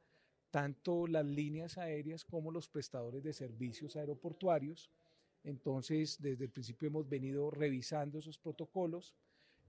[0.52, 4.90] tanto las líneas aéreas como los prestadores de servicios aeroportuarios.
[5.44, 9.16] Entonces, desde el principio hemos venido revisando esos protocolos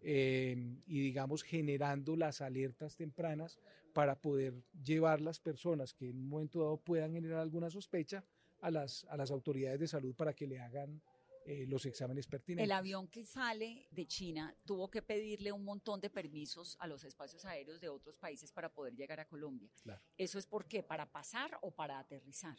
[0.03, 3.59] eh, y, digamos, generando las alertas tempranas
[3.93, 8.25] para poder llevar las personas que en un momento dado puedan generar alguna sospecha
[8.61, 11.03] a las, a las autoridades de salud para que le hagan
[11.47, 12.65] eh, los exámenes pertinentes.
[12.65, 17.03] El avión que sale de China tuvo que pedirle un montón de permisos a los
[17.05, 19.71] espacios aéreos de otros países para poder llegar a Colombia.
[20.19, 20.83] ¿Eso es por qué?
[20.83, 22.59] ¿Para pasar o para aterrizar?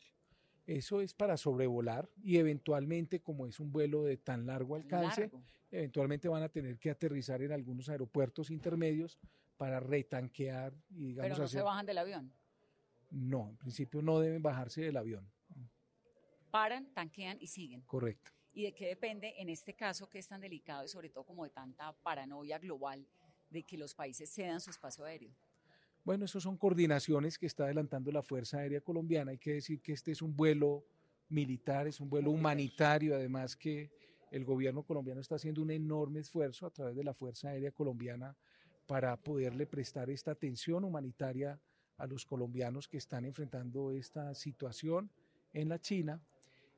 [0.66, 5.32] Eso es para sobrevolar y eventualmente, como es un vuelo de tan largo alcance,
[5.70, 9.20] eventualmente van a tener que aterrizar en algunos aeropuertos intermedios
[9.58, 12.34] para retanquear y digamos Pero no se bajan del avión.
[13.12, 15.32] No, en principio no deben bajarse del avión.
[16.50, 17.82] Paran, tanquean y siguen.
[17.82, 21.24] Correcto y de qué depende en este caso que es tan delicado y sobre todo
[21.24, 23.06] como de tanta paranoia global
[23.50, 25.32] de que los países cedan su espacio aéreo.
[26.04, 29.32] Bueno, eso son coordinaciones que está adelantando la Fuerza Aérea Colombiana.
[29.32, 30.84] Hay que decir que este es un vuelo
[31.30, 33.92] militar, es un vuelo humanitario, además que
[34.32, 38.36] el gobierno colombiano está haciendo un enorme esfuerzo a través de la Fuerza Aérea Colombiana
[38.88, 41.60] para poderle prestar esta atención humanitaria
[41.98, 45.12] a los colombianos que están enfrentando esta situación
[45.54, 46.22] en la China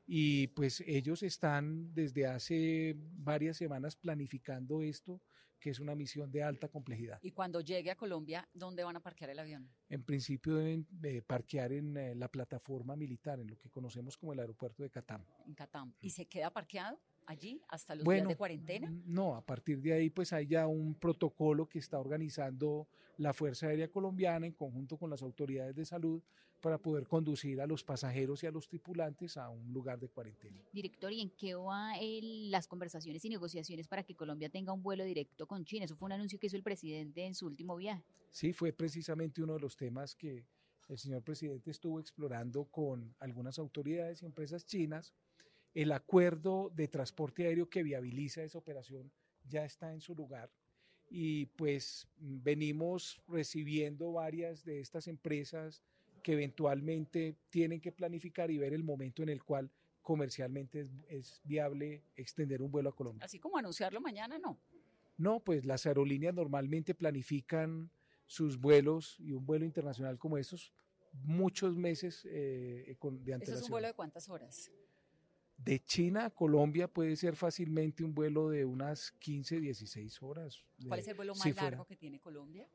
[0.06, 5.20] y pues ellos están desde hace varias semanas planificando esto,
[5.58, 7.18] que es una misión de alta complejidad.
[7.22, 9.70] Y cuando llegue a Colombia, ¿dónde van a parquear el avión?
[9.88, 14.34] En principio deben eh, parquear en eh, la plataforma militar, en lo que conocemos como
[14.34, 15.24] el aeropuerto de Catam.
[15.46, 15.94] En Catam.
[16.00, 17.00] ¿Y se queda parqueado?
[17.26, 18.92] Allí hasta los días de cuarentena?
[19.06, 23.68] No, a partir de ahí pues hay ya un protocolo que está organizando la Fuerza
[23.68, 26.22] Aérea Colombiana en conjunto con las autoridades de salud
[26.60, 30.62] para poder conducir a los pasajeros y a los tripulantes a un lugar de cuarentena.
[30.72, 31.98] Director, ¿y en qué van
[32.50, 35.84] las conversaciones y negociaciones para que Colombia tenga un vuelo directo con China?
[35.84, 38.02] Eso fue un anuncio que hizo el presidente en su último viaje.
[38.30, 40.46] Sí, fue precisamente uno de los temas que
[40.88, 45.14] el señor presidente estuvo explorando con algunas autoridades y empresas chinas
[45.74, 49.10] el acuerdo de transporte aéreo que viabiliza esa operación
[49.48, 50.50] ya está en su lugar
[51.10, 55.82] y pues venimos recibiendo varias de estas empresas
[56.22, 62.02] que eventualmente tienen que planificar y ver el momento en el cual comercialmente es, viable
[62.16, 63.24] extender un vuelo a Colombia.
[63.24, 64.58] Así como anunciarlo mañana, no.
[65.16, 67.90] No, pues las aerolíneas normalmente planifican
[68.26, 70.72] sus vuelos y un vuelo internacional como estos
[71.12, 73.42] muchos meses eh, de antelación.
[73.42, 74.70] ¿Eso es un vuelo de cuántas horas?
[75.56, 80.64] De China a Colombia puede ser fácilmente un vuelo de unas 15, 16 horas.
[80.86, 82.68] ¿Cuál es el vuelo más largo que tiene Colombia?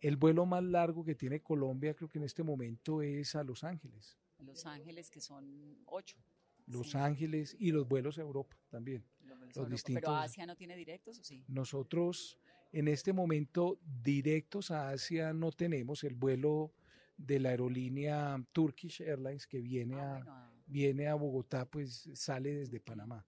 [0.00, 3.64] El vuelo más largo que tiene Colombia creo que en este momento es a Los
[3.64, 4.18] Ángeles.
[4.38, 6.18] Los Ángeles que son ocho.
[6.66, 9.04] Los Ángeles y los vuelos a Europa también.
[9.54, 10.02] Los, distintos.
[10.02, 11.44] ¿Pero Asia no tiene directos o sí?
[11.48, 12.38] Nosotros
[12.72, 16.72] en este momento directos a Asia no tenemos el vuelo
[17.16, 22.80] de la aerolínea Turkish Airlines que viene ah, a viene a Bogotá, pues sale desde
[22.80, 23.26] Panamá.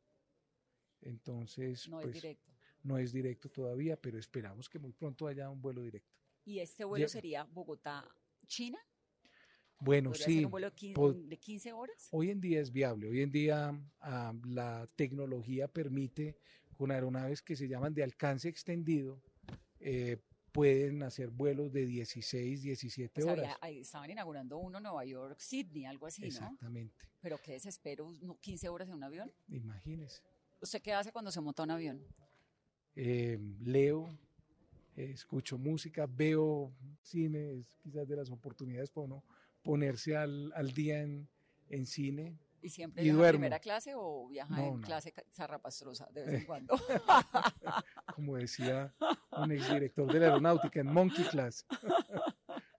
[1.00, 2.52] Entonces, no es pues, directo.
[2.82, 6.16] No es directo todavía, pero esperamos que muy pronto haya un vuelo directo.
[6.44, 8.78] ¿Y este vuelo sería Bogotá-China?
[9.80, 10.44] Bueno, sí.
[10.44, 12.08] un vuelo de 15 horas?
[12.10, 13.08] Hoy en día es viable.
[13.08, 16.36] Hoy en día ah, la tecnología permite,
[16.76, 19.20] con aeronaves que se llaman de alcance extendido,
[19.80, 20.18] eh,
[20.52, 23.56] pueden hacer vuelos de 16, 17 horas.
[23.62, 27.06] estaban inaugurando uno Nueva York, Sydney, algo así, Exactamente.
[27.20, 29.32] Pero qué desespero, 15 horas en un avión.
[29.48, 30.22] Imagínese.
[30.60, 32.02] ¿Usted qué hace cuando se monta un avión?
[32.96, 34.18] Eh, leo,
[34.96, 36.72] escucho música, veo
[37.02, 39.24] cine, es quizás de las oportunidades para uno
[39.62, 41.28] ponerse al, día en,
[41.68, 42.38] en cine.
[42.60, 46.74] ¿Y siempre viaja en primera clase o viaja en clase zarrapastrosa de vez en cuando?
[48.14, 48.94] Como decía
[49.32, 51.66] un exdirector de la aeronáutica en Monkey Class.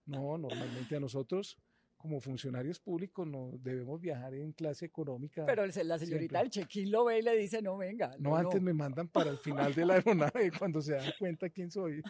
[0.05, 1.57] no, normalmente a nosotros
[1.99, 5.45] como funcionarios públicos no debemos viajar en clase económica.
[5.45, 8.15] Pero la señorita del check-in lo ve y le dice, no, venga.
[8.17, 11.69] No, antes me mandan para el final de la aeronave cuando se dan cuenta quién
[11.69, 12.01] soy.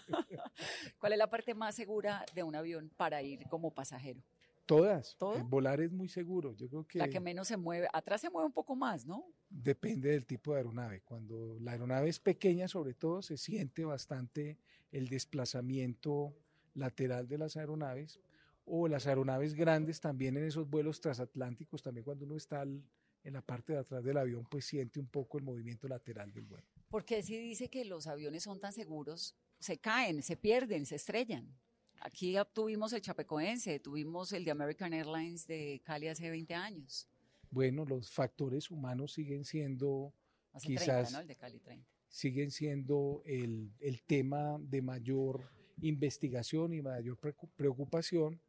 [1.00, 4.22] ¿Cuál es la parte más segura de un avión para ir como pasajero?
[4.70, 5.16] Todas.
[5.18, 5.50] ¿Todas?
[5.50, 6.56] volar es muy seguro.
[6.56, 7.00] Yo creo que.
[7.00, 7.88] La que menos se mueve.
[7.92, 9.26] Atrás se mueve un poco más, ¿no?
[9.50, 11.02] Depende del tipo de aeronave.
[11.02, 14.60] Cuando la aeronave es pequeña, sobre todo, se siente bastante
[14.92, 16.36] el desplazamiento
[16.76, 18.20] lateral de las aeronaves.
[18.66, 23.42] O las aeronaves grandes también en esos vuelos transatlánticos, también cuando uno está en la
[23.42, 26.68] parte de atrás del avión, pues siente un poco el movimiento lateral del vuelo.
[26.88, 29.36] ¿Por qué si dice que los aviones son tan seguros?
[29.60, 31.58] Se caen, se pierden, se estrellan.
[32.02, 37.08] Aquí tuvimos el Chapecoense, tuvimos el de American Airlines de Cali hace 20 años.
[37.52, 40.14] Bueno, los factores humanos siguen siendo
[40.62, 41.86] quizás El de Cali 30.
[42.08, 43.72] siguen siendo el,
[44.06, 47.18] tema de mayor investigación y mayor
[47.56, 48.40] preocupación.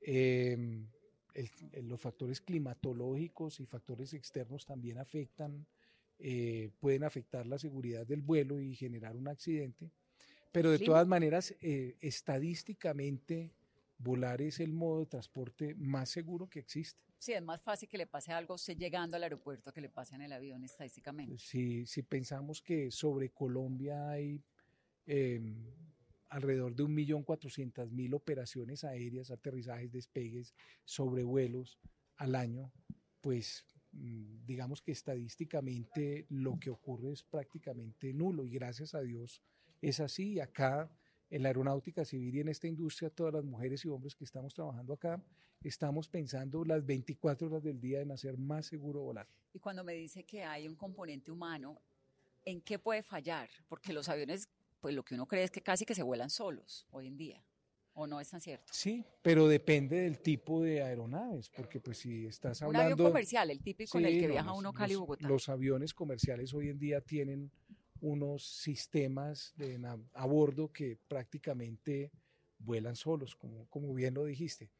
[0.00, 0.88] Em,
[1.82, 5.66] los factores climatológicos y factores externos también afectan,
[6.18, 9.92] eh, pueden afectar la seguridad del vuelo y generar un accidente.
[10.52, 13.52] Pero de todas maneras, eh, estadísticamente,
[13.98, 17.02] volar es el modo de transporte más seguro que existe.
[17.18, 20.22] Sí, es más fácil que le pase algo llegando al aeropuerto que le pase en
[20.22, 21.36] el avión estadísticamente.
[21.38, 24.40] Sí, si pensamos que sobre Colombia hay
[25.04, 25.66] em,
[26.28, 31.78] alrededor de 1.400.000 operaciones aéreas, aterrizajes, despegues, sobrevuelos
[32.16, 32.72] al año,
[33.20, 39.42] pues mm, digamos que estadísticamente lo que ocurre es prácticamente nulo y gracias a Dios
[39.80, 40.40] es así.
[40.40, 40.90] Acá
[41.30, 44.54] en la aeronáutica civil y en esta industria, todas las mujeres y hombres que estamos
[44.54, 45.22] trabajando acá,
[45.62, 49.28] estamos pensando las 24 horas del día en hacer más seguro volar.
[49.52, 51.80] Y cuando me dice que hay un componente humano,
[52.44, 53.48] ¿en qué puede fallar?
[53.68, 54.48] Porque los aviones,
[54.80, 57.44] pues lo que uno cree es que casi que se vuelan solos hoy en día.
[58.00, 58.72] ¿O no es tan cierto?
[58.72, 62.86] Sí, pero depende del tipo de aeronaves, porque pues si estás hablando...
[62.86, 65.26] Un avión comercial, el típico en el que viaja uno Cali-Bogotá.
[65.26, 67.50] los aviones comerciales hoy en día tienen
[68.00, 69.80] unos sistemas de,
[70.12, 72.10] a bordo que prácticamente
[72.58, 74.70] vuelan solos, como, como bien lo dijiste.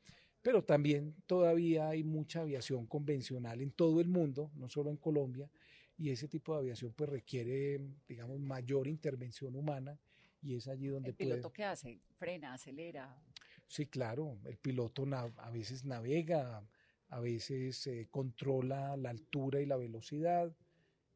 [0.43, 5.51] Pero también todavía hay mucha aviación convencional en todo el mundo, no solo en Colombia,
[5.97, 9.99] y ese tipo de aviación pues requiere, digamos, mayor intervención humana
[10.41, 12.01] y es allí donde ¿El piloto qué hace?
[12.17, 13.21] ¿Frena, acelera?
[13.67, 16.65] Sí, claro, el piloto a veces navega,
[17.09, 20.55] a veces eh, controla la altura y la velocidad,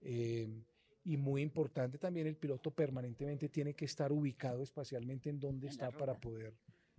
[0.00, 0.48] eh,
[1.04, 5.90] y muy importante también el piloto permanentemente tiene que estar ubicado espacialmente en donde está
[5.90, 6.54] para poder,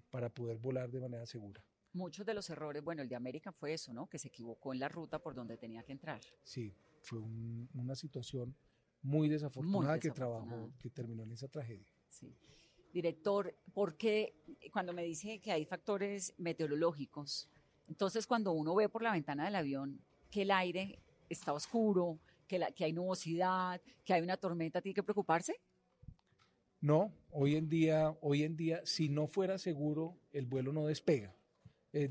[0.09, 1.63] para poder volar de manera segura.
[1.93, 4.07] Muchos de los errores, bueno, el de América fue eso, ¿no?
[4.07, 6.19] Que se equivocó en la ruta por donde tenía que entrar.
[6.43, 8.55] Sí, fue una situación
[9.03, 11.93] muy desafortunada, que trabajó, que terminó en esa tragedia.
[12.09, 12.33] Sí.
[12.91, 14.35] Director, ¿por qué
[14.71, 17.49] cuando me dice que hay factores meteorológicos,
[17.87, 19.99] entonces cuando uno ve por la ventana del avión
[20.31, 20.99] que el aire
[21.29, 25.59] está oscuro, que, hay nubosidad, que hay una tormenta, ¿tiene que preocuparse?
[26.81, 31.33] No, hoy en día, hoy en día, si no fuera seguro, el vuelo no despega.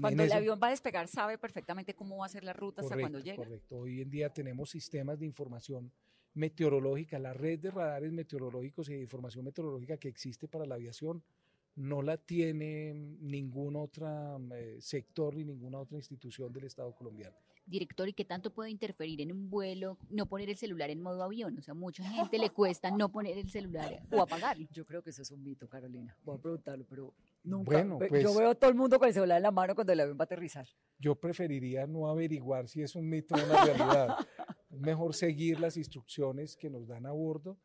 [0.01, 2.97] Cuando el avión va a despegar, sabe perfectamente cómo va a ser la ruta hasta
[2.97, 3.37] cuando llegue.
[3.37, 3.79] Correcto.
[3.79, 5.93] Hoy en día tenemos sistemas de información
[6.35, 11.23] meteorológica, la red de radares meteorológicos y de información meteorológica que existe para la aviación
[11.75, 18.09] no la tiene ningún otro eh, sector ni ninguna otra institución del Estado colombiano director,
[18.09, 21.57] ¿y qué tanto puede interferir en un vuelo no poner el celular en modo avión?
[21.59, 24.69] O sea, mucha gente le cuesta no poner el celular o apagarlo.
[24.73, 26.17] Yo creo que eso es un mito, Carolina.
[26.25, 27.73] Voy a preguntarlo, pero nunca.
[27.73, 29.93] Bueno, pues, yo veo a todo el mundo con el celular en la mano cuando
[29.93, 30.67] el avión va a aterrizar.
[30.99, 34.17] Yo preferiría no averiguar si es un mito o una realidad.
[34.71, 37.59] mejor seguir las instrucciones que nos dan a bordo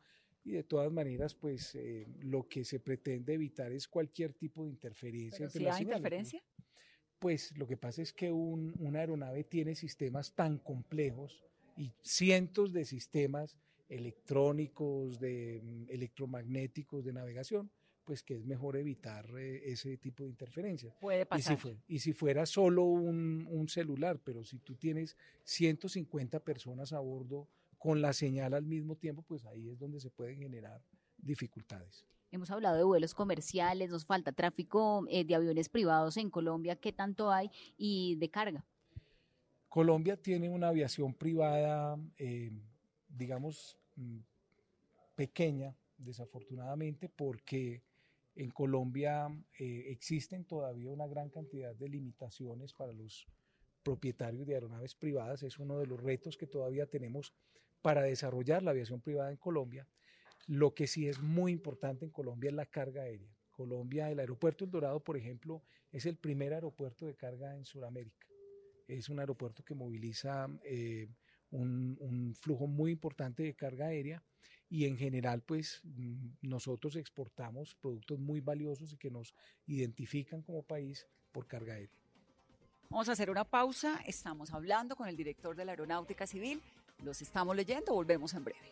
[0.44, 4.70] y de todas maneras, pues eh, lo que se pretende evitar es cualquier tipo de
[4.70, 5.40] interferencia.
[5.40, 6.42] ¿Pero si hay interferencia?
[7.20, 11.44] Pues lo que pasa es que una aeronave tiene sistemas tan complejos
[11.76, 13.58] y cientos de sistemas
[13.90, 17.72] electrónicos, de mm, electromagnéticos, de navegación,
[18.04, 20.96] pues que es mejor evitar eh, ese tipo de interferencias.
[21.00, 21.60] Puede pasar.
[21.88, 27.48] Y si, fuera solo un, un, celular, pero si tú tienes 150 personas a bordo
[27.78, 30.82] con la señal al mismo tiempo, pues ahí es donde se pueden generar
[31.18, 32.06] dificultades.
[32.32, 36.92] Hemos hablado de vuelos comerciales, nos falta tráfico eh, de aviones privados en Colombia, ¿qué
[36.92, 37.50] tanto hay?
[37.78, 38.66] Y de carga.
[39.70, 42.52] Colombia tiene una aviación privada, eh,
[43.08, 44.18] digamos, mm,
[45.16, 47.84] pequeña, desafortunadamente, porque
[48.36, 53.26] en Colombia eh, existen todavía una gran cantidad de limitaciones para los
[53.84, 55.44] propietarios de aeronaves privadas.
[55.44, 57.34] Es uno de los retos que todavía tenemos
[57.82, 59.88] para desarrollar la aviación privada en Colombia.
[60.48, 63.38] Lo que sí es muy importante en Colombia es la carga aérea.
[63.52, 68.28] Colombia, el aeropuerto El Dorado, por ejemplo, es el primer aeropuerto de carga en Sudamérica.
[68.88, 71.10] Es un aeropuerto que moviliza eh,
[71.52, 74.24] un, flujo muy importante de carga aérea
[74.70, 79.34] y en general, pues mm, nosotros exportamos productos muy valiosos y que nos
[79.66, 81.98] identifican como país por carga aérea.
[82.90, 84.00] Vamos a hacer una pausa.
[84.06, 86.62] Estamos hablando con el director de la Aeronáutica Civil.
[87.04, 87.94] Los estamos leyendo.
[87.94, 88.72] Volvemos en breve.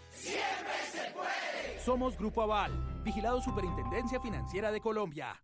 [0.11, 1.79] ¡Siempre se puede!
[1.83, 2.71] Somos Grupo Aval,
[3.03, 5.41] vigilado Superintendencia Financiera de Colombia.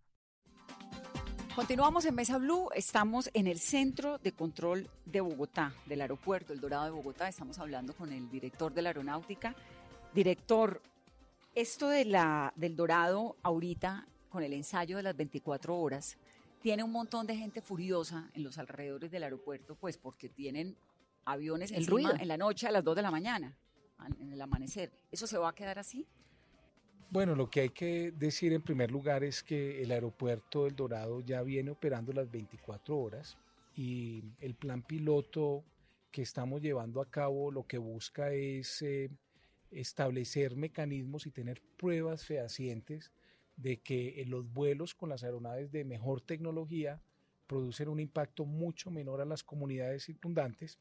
[1.55, 6.59] Continuamos en Mesa Blue, estamos en el centro de control de Bogotá, del aeropuerto El
[6.59, 7.28] Dorado de Bogotá.
[7.28, 9.55] Estamos hablando con el director de la aeronáutica.
[10.13, 10.84] Director,
[11.55, 16.18] esto de la, del Dorado ahorita, con el ensayo de las 24 horas,
[16.61, 20.78] tiene un montón de gente furiosa en los alrededores del aeropuerto, pues porque tienen
[21.26, 22.15] aviones El encima ruido.
[22.20, 23.57] en la noche a las 2 de la mañana,
[24.20, 24.91] en el amanecer.
[25.12, 26.08] ¿Eso se va a quedar así?
[27.10, 31.22] Bueno, lo que hay que decir en primer lugar es que el aeropuerto del Dorado
[31.22, 33.38] ya viene operando las 24 horas
[33.76, 35.64] y el plan piloto
[36.12, 39.10] que estamos llevando a cabo lo que busca es eh,
[39.72, 43.12] establecer mecanismos y tener pruebas fehacientes
[43.56, 47.02] de que eh, los vuelos con las aeronaves de mejor tecnología
[47.48, 50.78] producen un impacto mucho menor a las comunidades circundantes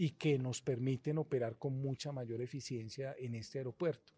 [0.00, 4.12] y que nos permiten operar con mucha mayor eficiencia en este aeropuerto.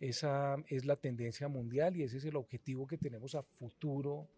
[0.00, 4.30] Esa es la tendencia mundial y ese es el objetivo que tenemos a futuro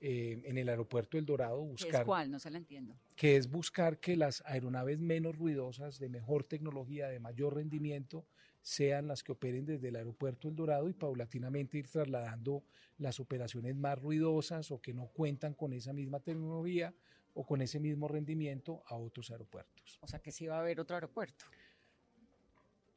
[0.00, 2.30] eh, en el aeropuerto El Dorado, ¿Qué es buscar cuál?
[2.30, 2.96] No se la entiendo.
[3.16, 8.24] que es buscar que las aeronaves menos ruidosas, de mejor tecnología, de mayor rendimiento,
[8.62, 12.62] sean las que operen desde el aeropuerto El Dorado y paulatinamente ir trasladando
[12.98, 16.94] las operaciones más ruidosas o que no cuentan con esa misma tecnología
[17.34, 19.98] o con ese mismo rendimiento a otros aeropuertos.
[20.02, 21.44] O sea, que sí va a haber otro aeropuerto.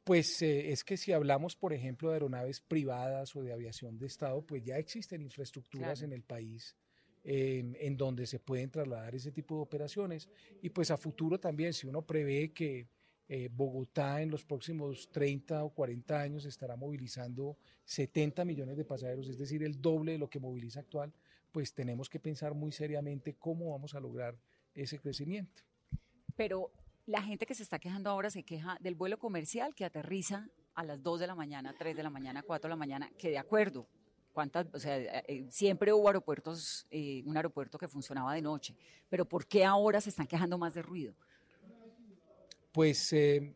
[0.04, 4.06] Pues eh, es que si hablamos, por ejemplo, de aeronaves privadas o de aviación de
[4.06, 6.06] Estado, pues ya existen infraestructuras Claro.
[6.06, 6.76] en el país
[7.26, 10.28] eh, en donde se pueden trasladar ese tipo de operaciones.
[10.60, 12.86] Y pues a futuro también, si uno prevé que
[13.28, 19.28] eh, Bogotá en los próximos 30 o 40 años estará movilizando 70 millones de pasajeros,
[19.28, 21.12] es decir, el doble de lo que moviliza actual,
[21.52, 24.36] pues tenemos que pensar muy seriamente cómo vamos a lograr
[24.74, 25.62] ese crecimiento.
[26.36, 26.70] Pero
[27.06, 30.84] la gente que se está quejando ahora se queja del vuelo comercial que aterriza a
[30.84, 33.38] las 2 de la mañana, 3 de la mañana, 4 de la mañana, que de
[33.38, 33.86] acuerdo,
[34.32, 38.76] cuántas, o sea, eh, eh, siempre hubo aeropuertos, eh, un aeropuerto que funcionaba de noche,
[39.08, 41.14] pero ¿por qué ahora se están quejando más de ruido?
[42.74, 43.54] Pues eh,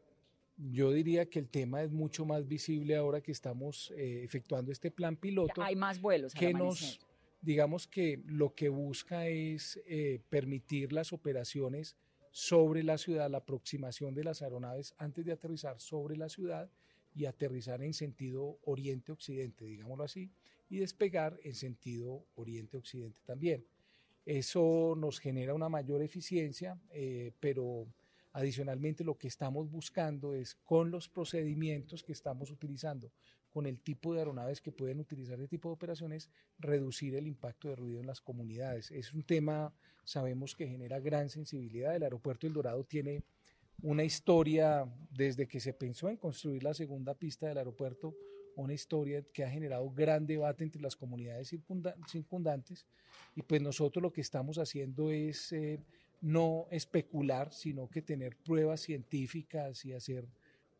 [0.57, 4.93] yo diría que el tema es mucho más visible ahora que estamos eh, efectuando este
[4.93, 5.61] plan piloto.
[5.61, 7.01] Hay más vuelos que nos,
[7.41, 11.97] digamos que lo que busca es eh, permitir las operaciones
[12.31, 16.71] sobre la ciudad, la aproximación de las aeronaves antes de aterrizar sobre la ciudad
[17.12, 20.31] y aterrizar en sentido oriente-occidente, digámoslo así,
[20.71, 23.66] y despegar en sentido oriente-occidente también.
[24.25, 27.89] Eso nos genera una mayor eficiencia, eh, pero
[28.39, 33.11] adicionalmente lo que estamos buscando es con los procedimientos que estamos utilizando,
[33.51, 37.68] con el tipo de aeronaves que pueden utilizar este tipo de operaciones, reducir el impacto
[37.68, 38.93] de ruido en las comunidades.
[38.93, 39.74] Es un tema,
[40.05, 41.97] sabemos que genera gran sensibilidad.
[41.97, 43.24] El aeropuerto El Dorado tiene
[43.82, 48.14] una historia desde que se pensó en construir la segunda pista del aeropuerto,
[48.55, 51.49] una historia que ha generado gran debate entre las comunidades
[52.07, 52.86] circundantes
[53.34, 55.80] y pues nosotros lo que estamos haciendo es eh,
[56.21, 60.29] no especular, sino que tener pruebas científicas y hacer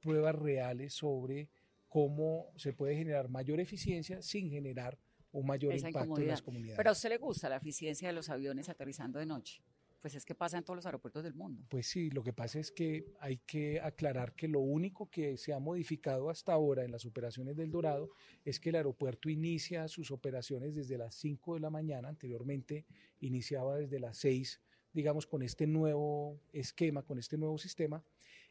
[0.01, 1.51] pruebas reales sobre
[1.89, 4.99] cómo se puede generar mayor eficiencia sin generar
[5.33, 6.77] un mayor impacto en las comunidades.
[6.77, 9.63] Pero a usted le gusta la eficiencia de los aviones aterrizando de noche.
[10.01, 11.65] Pues es que pasa en todos los aeropuertos del mundo.
[11.69, 15.53] Pues sí, lo que pasa es que hay que aclarar que lo único que se
[15.53, 18.11] ha modificado hasta ahora en las operaciones del Dorado
[18.45, 22.87] es que el aeropuerto inicia sus operaciones desde las 5 de la mañana, anteriormente
[23.19, 24.61] iniciaba desde las 6,
[24.99, 28.03] digamos, con este nuevo esquema, con este nuevo sistema,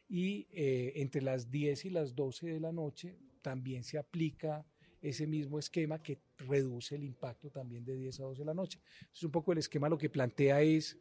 [0.08, 4.66] y eh, entre las 10 y las 12 de la noche también se aplica
[5.02, 8.80] ese mismo esquema que reduce el impacto también de 10 a 12 de la noche.
[9.14, 10.98] Es un poco el esquema lo que plantea es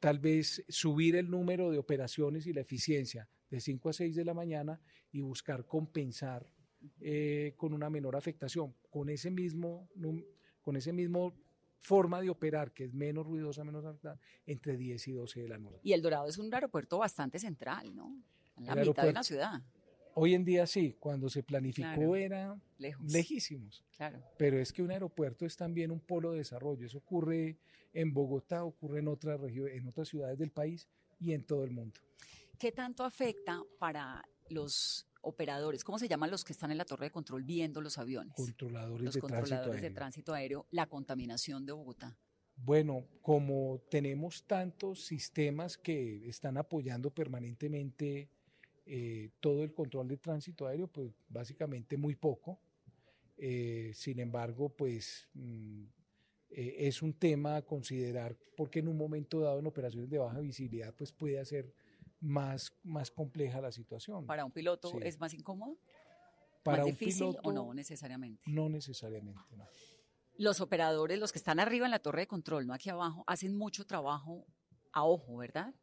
[0.00, 4.24] tal vez subir el número de operaciones y la eficiencia de 5 a 6 de
[4.24, 4.80] la mañana
[5.12, 6.44] y buscar compensar
[7.00, 9.88] eh, con una menor afectación, con ese mismo,
[10.60, 11.40] con ese mismo
[11.82, 15.58] forma de operar que es menos ruidosa, menos afectada, entre 10 y 12 de la
[15.58, 15.80] noche.
[15.82, 18.16] Y El Dorado es un aeropuerto bastante central, ¿no?
[18.56, 19.60] En la mitad de la ciudad.
[20.14, 22.56] Hoy en día sí, cuando se planificó era
[23.08, 23.82] lejísimos.
[23.96, 24.22] Claro.
[24.38, 26.86] Pero es que un aeropuerto es también un polo de desarrollo.
[26.86, 27.56] Eso ocurre
[27.92, 30.86] en Bogotá, ocurre en otras regiones, en otras ciudades del país
[31.18, 31.98] y en todo el mundo.
[32.58, 37.06] ¿Qué tanto afecta para los operadores, ¿cómo se llaman los que están en la torre
[37.06, 38.34] de control viendo los aviones?
[38.34, 42.16] Controladores, los de, controladores tránsito de tránsito aéreo, la contaminación de Bogotá.
[42.56, 48.28] Bueno, como tenemos tantos sistemas que están apoyando permanentemente
[48.84, 52.60] eh, todo el control de tránsito aéreo, pues básicamente muy poco.
[53.38, 55.84] Eh, sin embargo, pues mm,
[56.50, 60.38] eh, es un tema a considerar porque en un momento dado en operaciones de baja
[60.40, 61.72] visibilidad pues puede hacer
[62.22, 64.24] más, más compleja la situación.
[64.26, 65.76] ¿Para un piloto es más incómodo?
[66.62, 68.42] ¿Para ¿Más difícil o no necesariamente?
[68.46, 69.66] No necesariamente, no.
[70.38, 73.56] Los operadores, los que están arriba en la torre de control, no aquí abajo, hacen
[73.56, 74.46] mucho trabajo
[74.92, 75.74] a ojo, ¿verdad?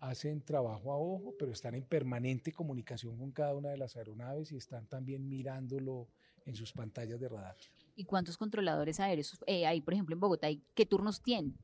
[0.00, 4.52] Hacen trabajo a ojo, pero están en permanente comunicación con cada una de las aeronaves
[4.52, 6.08] y están también mirándolo
[6.44, 7.56] en sus pantallas de radar.
[7.96, 10.48] ¿Y cuántos controladores aéreos eh, hay, por ejemplo, en Bogotá?
[10.74, 11.58] ¿Qué turnos tienen?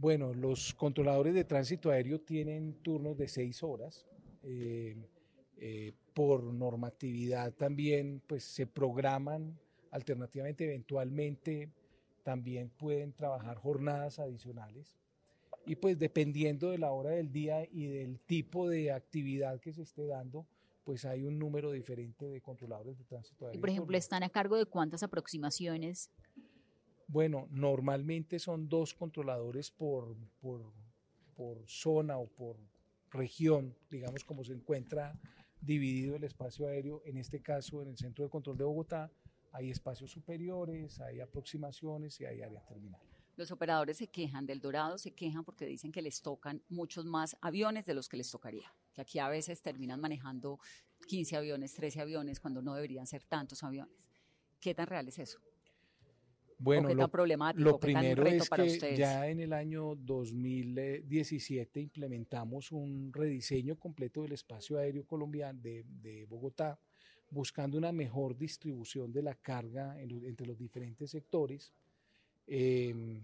[0.00, 4.06] Bueno, los controladores de tránsito aéreo tienen turnos de seis horas.
[4.44, 4.96] Eh,
[5.56, 9.58] eh, por normatividad también pues, se programan
[9.90, 11.72] alternativamente, eventualmente
[12.22, 14.96] también pueden trabajar jornadas adicionales.
[15.66, 19.82] Y pues dependiendo de la hora del día y del tipo de actividad que se
[19.82, 20.46] esté dando,
[20.84, 23.58] pues hay un número diferente de controladores de tránsito aéreo.
[23.58, 26.08] Y por ejemplo, ¿están a cargo de cuántas aproximaciones?
[27.08, 30.62] Bueno, normalmente son dos controladores por, por,
[31.66, 32.56] zona o por
[33.10, 35.18] región, digamos como se encuentra
[35.60, 39.10] dividido el espacio aéreo, en este caso en el Centro de Control de Bogotá,
[39.52, 43.08] hay espacios superiores, hay aproximaciones y hay áreas terminales.
[43.36, 47.36] Los operadores se quejan del Dorado, se quejan porque dicen que les tocan muchos más
[47.40, 48.70] aviones de los que les tocaría.
[48.92, 50.58] Que aquí a veces terminan manejando
[51.06, 53.94] 15 aviones, 13 aviones, cuando no deberían ser tantos aviones.
[54.60, 55.40] ¿Qué tan real es eso?
[56.58, 57.08] Bueno, lo,
[57.54, 64.76] lo primero es que ya en el año 2017 implementamos un rediseño completo del espacio
[64.78, 66.78] aéreo colombiano de, Bogotá,
[67.30, 71.72] buscando una mejor distribución de la carga entre los diferentes sectores.
[72.48, 73.22] Em,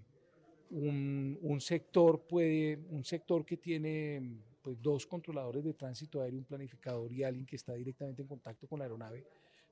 [0.71, 7.13] un, sector puede, un sector que tiene pues, dos controladores de tránsito aéreo, un planificador
[7.13, 9.25] y alguien que está directamente en contacto con la aeronave,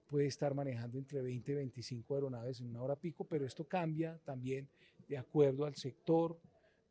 [0.06, 4.18] puede estar manejando entre 20 y 25 aeronaves en una hora pico, pero esto cambia
[4.24, 4.68] también
[5.08, 6.38] de acuerdo al sector,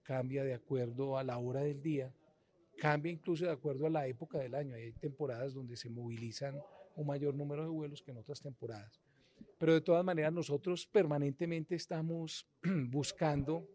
[0.04, 2.14] cambia de acuerdo a la hora del día,
[2.78, 4.76] cambia incluso de acuerdo a la época del año.
[4.76, 6.60] Hay temporadas donde se movilizan
[6.96, 9.00] un mayor número de vuelos que en otras temporadas.
[9.58, 12.48] Pero de todas maneras nosotros permanentemente estamos
[12.90, 13.68] buscando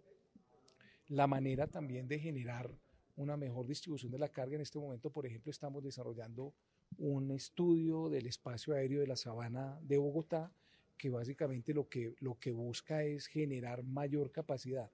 [1.09, 2.70] la manera también de generar
[3.16, 4.57] una mejor distribución de la carga.
[4.57, 6.55] En este momento, por ejemplo, estamos desarrollando
[6.99, 10.53] un estudio del espacio aéreo de la sabana de Bogotá,
[10.97, 14.91] que básicamente lo que, lo que busca es generar mayor capacidad.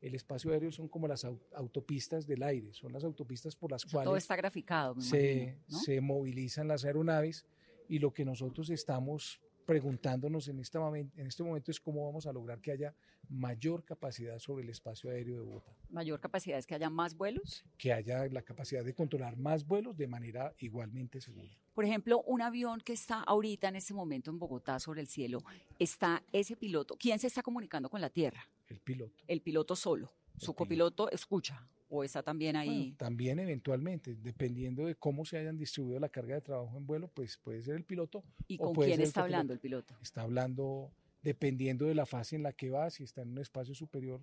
[0.00, 4.06] El espacio aéreo son como las autopistas del aire, son las autopistas por las cuales
[4.06, 7.46] todo está graficado, se, se movilizan las aeronaves
[7.88, 12.26] y lo que nosotros estamos preguntándonos en este, momento, en este momento es cómo vamos
[12.26, 12.94] a lograr que haya
[13.28, 15.76] mayor capacidad sobre el espacio aéreo de Bogotá.
[15.90, 17.64] ¿Mayor capacidad es que haya más vuelos?
[17.76, 21.50] Que haya la capacidad de controlar más vuelos de manera igualmente segura.
[21.74, 25.42] Por ejemplo, un avión que está ahorita en este momento en Bogotá sobre el cielo,
[25.78, 26.96] está ese piloto.
[26.98, 28.48] ¿Quién se está comunicando con la Tierra?
[28.68, 29.24] El piloto.
[29.26, 30.12] El piloto solo.
[30.38, 32.94] Su copiloto escucha o está también ahí.
[32.98, 37.38] también eventualmente, dependiendo de cómo se hayan distribuido la carga de trabajo en vuelo, pues
[37.38, 38.24] puede ser el piloto.
[38.48, 39.96] ¿Y con quién está hablando el piloto?
[40.02, 43.74] Está hablando dependiendo de la fase en la que va, si está en un espacio
[43.74, 44.20] superior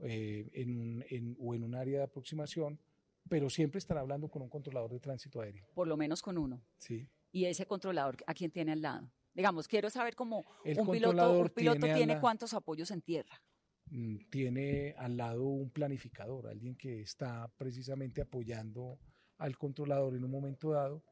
[0.00, 2.78] eh, en, en, o en un área de aproximación,
[3.28, 5.66] pero siempre estará hablando con un controlador de tránsito aéreo.
[5.74, 6.62] Por lo menos con uno.
[6.78, 7.08] Sí.
[7.32, 9.10] ¿Y ese controlador a quién tiene al lado?
[9.34, 13.42] Digamos, quiero saber cómo un piloto, un piloto tiene cuántos apoyos en tierra.
[13.90, 18.98] Mm, tiene al lado un planificador, alguien que está precisamente apoyando
[19.38, 21.02] al controlador en un momento dado.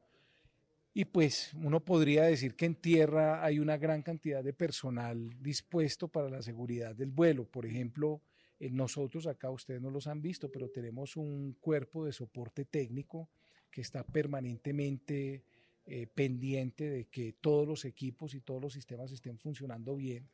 [0.93, 6.07] Y pues uno podría decir que en tierra hay una gran cantidad de personal dispuesto
[6.07, 7.45] para la seguridad del vuelo.
[7.45, 8.21] Por ejemplo,
[8.59, 13.29] eh, nosotros acá, ustedes no los han visto, pero tenemos un cuerpo de soporte técnico
[13.71, 15.43] que está permanentemente
[15.85, 20.29] eh, pendiente de que todos los equipos y todos los sistemas estén funcionando bien.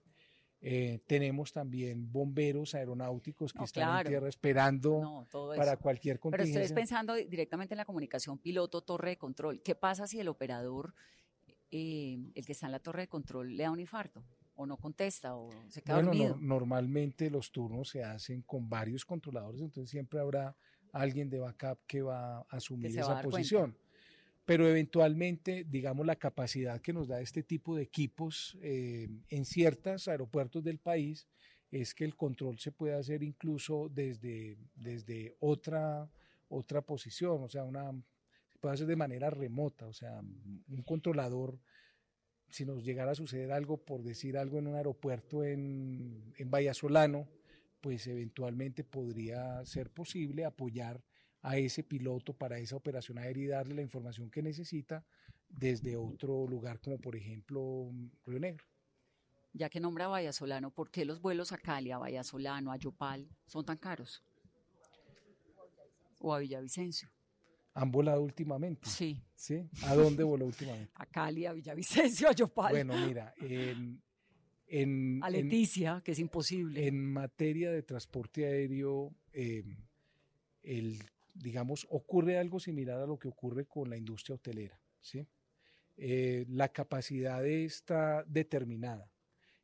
[0.62, 6.53] Eh, tenemos también bomberos aeronáuticos que están en tierra esperando para cualquier contingencia.
[6.53, 10.93] Pero ustedes pensando directamente en la comunicación piloto-torre de control, ¿qué pasa si el operador,
[11.72, 14.24] eh, el que está en la torre de control, le da un infarto?
[14.62, 16.36] o no contesta o se queda dormido.
[16.38, 20.53] normalmente los turnos se hacen con varios controladores, entonces siempre habrá
[20.91, 23.78] alguien de backup que va a asumir esa posición
[24.50, 30.08] pero eventualmente, digamos, la capacidad que nos da este tipo de equipos eh, en ciertos
[30.08, 31.28] aeropuertos del país
[31.70, 36.10] es que el control se puede hacer incluso desde, desde otra,
[36.47, 37.91] otra posición, o sea, una,
[38.52, 41.60] se puede hacer de manera remota, o sea, un controlador,
[42.50, 47.30] si nos llegara a suceder algo, por decir algo en un aeropuerto en, en Vallasolano,
[47.82, 51.04] pues eventualmente podría ser posible apoyar
[51.41, 55.05] a ese piloto para esa operación aérea y darle la información que necesita
[55.47, 57.91] desde otro lugar como por ejemplo
[58.25, 58.65] Río Negro.
[59.53, 63.65] Ya que nombra Vallasolano, ¿por qué los vuelos a Cali, a Vallasolano, a Yopal son
[63.65, 64.23] tan caros?
[66.19, 67.09] ¿O a Villavicencio?
[67.73, 68.89] ¿Han volado últimamente?
[68.89, 69.23] Sí.
[69.35, 69.69] ¿Sí?
[69.83, 70.91] ¿A dónde voló últimamente?
[70.95, 72.71] a Cali, a Villavicencio, a Yopal.
[72.71, 74.01] Bueno, mira, en,
[74.67, 76.85] en, a Leticia, que es imposible.
[76.85, 79.63] En materia de transporte aéreo, eh,
[80.63, 80.99] el
[81.39, 84.79] digamos, ocurre algo similar a lo que ocurre con la industria hotelera.
[85.01, 85.25] ¿sí?
[85.97, 89.11] Eh, la capacidad está determinada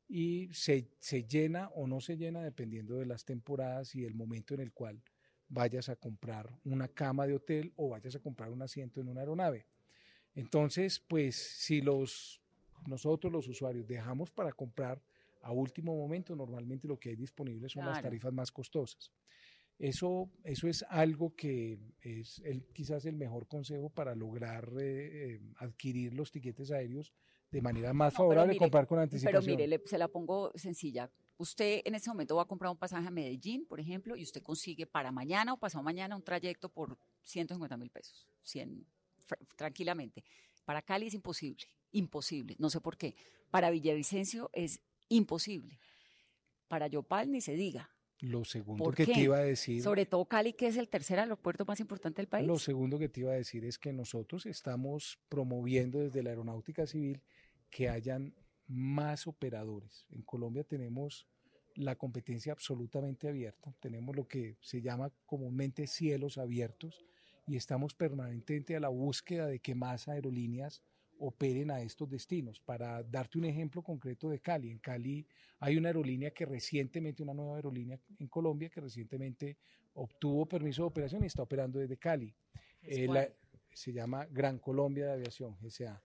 [0.07, 4.53] y se, se, llena o no se llena dependiendo de las temporadas y el momento
[4.53, 5.01] en el cual
[5.47, 9.21] vayas a comprar una cama de hotel o vayas a comprar un asiento en una
[9.21, 9.67] aeronave.
[10.33, 12.41] Entonces, pues si los,
[12.87, 15.01] nosotros los usuarios dejamos para comprar
[15.41, 19.11] a último momento, normalmente lo que hay disponible son las tarifas más costosas.
[19.77, 25.41] Eso, eso es algo que es el, quizás el mejor consejo para lograr eh, eh,
[25.57, 27.13] adquirir los tiquetes aéreos
[27.51, 29.43] de manera más favorable, comprar con anticipación.
[29.43, 31.11] Pero mire, se la pongo sencilla.
[31.37, 34.41] Usted en este momento va a comprar un pasaje a Medellín, por ejemplo, y usted
[34.41, 38.85] consigue para mañana o pasado mañana un trayecto por 150 mil pesos, 100,
[39.57, 40.23] tranquilamente.
[40.63, 43.15] Para Cali es imposible, imposible, no sé por qué.
[43.51, 45.79] Para Villavicencio es imposible.
[46.67, 47.94] Para Yopal ni se diga.
[48.21, 49.81] Lo segundo que te iba a decir.
[49.81, 52.47] Sobre todo Cali, que es el tercer aeropuerto más importante del país.
[52.47, 56.87] Lo segundo que te iba a decir es que nosotros estamos promoviendo desde la aeronáutica
[56.87, 57.21] civil
[57.69, 58.33] que hayan
[58.67, 60.05] más operadores.
[60.09, 61.27] En Colombia tenemos
[61.75, 67.05] la competencia absolutamente abierta, tenemos lo que se llama comúnmente cielos abiertos
[67.47, 70.83] y estamos permanentemente a la búsqueda de que más aerolíneas
[71.19, 72.59] operen a estos destinos.
[72.59, 75.25] Para darte un ejemplo concreto de Cali, en Cali
[75.59, 79.57] hay una aerolínea que recientemente, una nueva aerolínea en Colombia que recientemente
[79.93, 82.33] obtuvo permiso de operación y está operando desde Cali.
[82.81, 83.07] Eh,
[83.73, 86.01] se llama Gran Colombia de Aviación, GSA.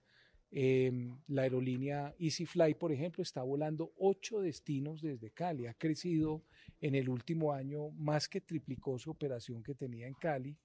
[0.52, 5.66] Em, la aerolínea EasyFly, por ejemplo, está volando ocho destinos desde Cali.
[5.66, 6.42] Ha crecido
[6.80, 10.56] en el último año más que triplicó su operación que tenía en Cali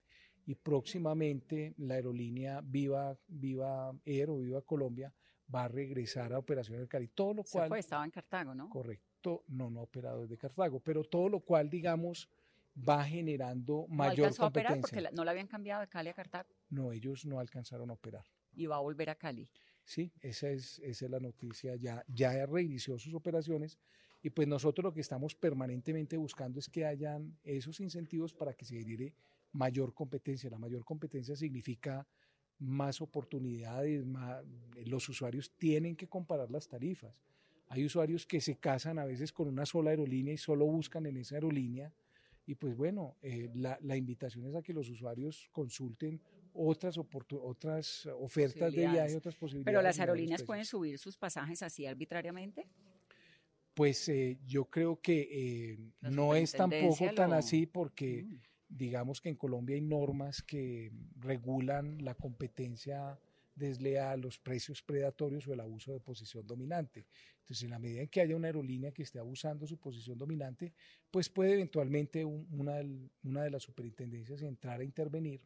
[0.46, 5.14] y próximamente la aerolínea Viva, Viva Air o Viva Colombia
[5.54, 7.08] va a regresar a operaciones en Cali.
[7.08, 7.76] Todo lo cual.
[7.78, 8.70] estaba en Cartago, ¿no?
[8.70, 12.30] Correcto, no, no ha operado desde Cartago, pero todo lo cual, digamos,
[12.78, 14.46] va generando mayor ¿No competencia.
[14.46, 16.50] a operar porque no la habían cambiado de Cali a Cartago?
[16.70, 18.26] No, ellos no alcanzaron a operar.
[18.56, 19.50] ¿Y va a volver a Cali?
[19.84, 21.76] Sí, esa es, esa es la noticia.
[21.76, 23.78] Ya, ya reinició sus operaciones
[24.24, 28.66] y pues nosotros lo que estamos permanentemente buscando es que hayan esos incentivos para que
[28.66, 29.14] se genere
[29.56, 30.50] mayor competencia.
[30.50, 32.08] La mayor competencia significa
[32.60, 34.06] más oportunidades,
[34.86, 37.14] los usuarios tienen que comparar las tarifas.
[37.68, 41.18] Hay usuarios que se casan a veces con una sola aerolínea y solo buscan en
[41.18, 41.92] esa aerolínea.
[42.46, 46.22] Y pues bueno, eh, la, la, invitación es a que los usuarios consulten
[46.54, 49.66] otras, otras ofertas de viaje, otras posibilidades.
[49.66, 52.68] ¿Pero las aerolíneas pueden subir sus pasajes así arbitrariamente?
[53.74, 58.40] Pues eh, yo creo que eh, no es tampoco tan así porque mm.
[58.70, 63.20] Digamos que en Colombia hay normas que regulan la competencia
[63.56, 67.06] desleal, los precios predatorios o el abuso de posición dominante.
[67.40, 70.74] Entonces, en la medida en que haya una aerolínea que esté abusando su posición dominante,
[71.10, 72.82] pues puede eventualmente una,
[73.24, 75.42] una de las superintendencias entrar a intervenir,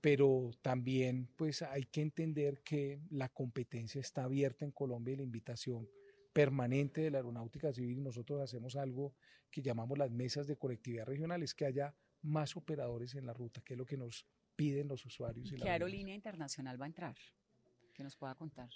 [0.00, 5.22] pero también pues hay que entender que la competencia está abierta en Colombia y la
[5.22, 5.88] invitación
[6.32, 9.14] permanente de la aeronáutica civil, nosotros hacemos algo
[9.50, 11.94] que llamamos las mesas de conectividad regionales, que haya
[12.24, 15.52] más operadores en la ruta, que es lo que nos piden los usuarios.
[15.56, 17.16] ¿Qué aerolínea internacional va a entrar?
[17.92, 18.70] Que nos pueda contar.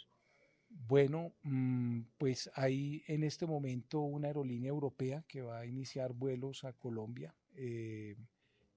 [0.69, 6.65] Bueno, mm, pues hay en este momento una aerolínea europea que va a iniciar vuelos
[6.65, 8.17] a Colombia, eh,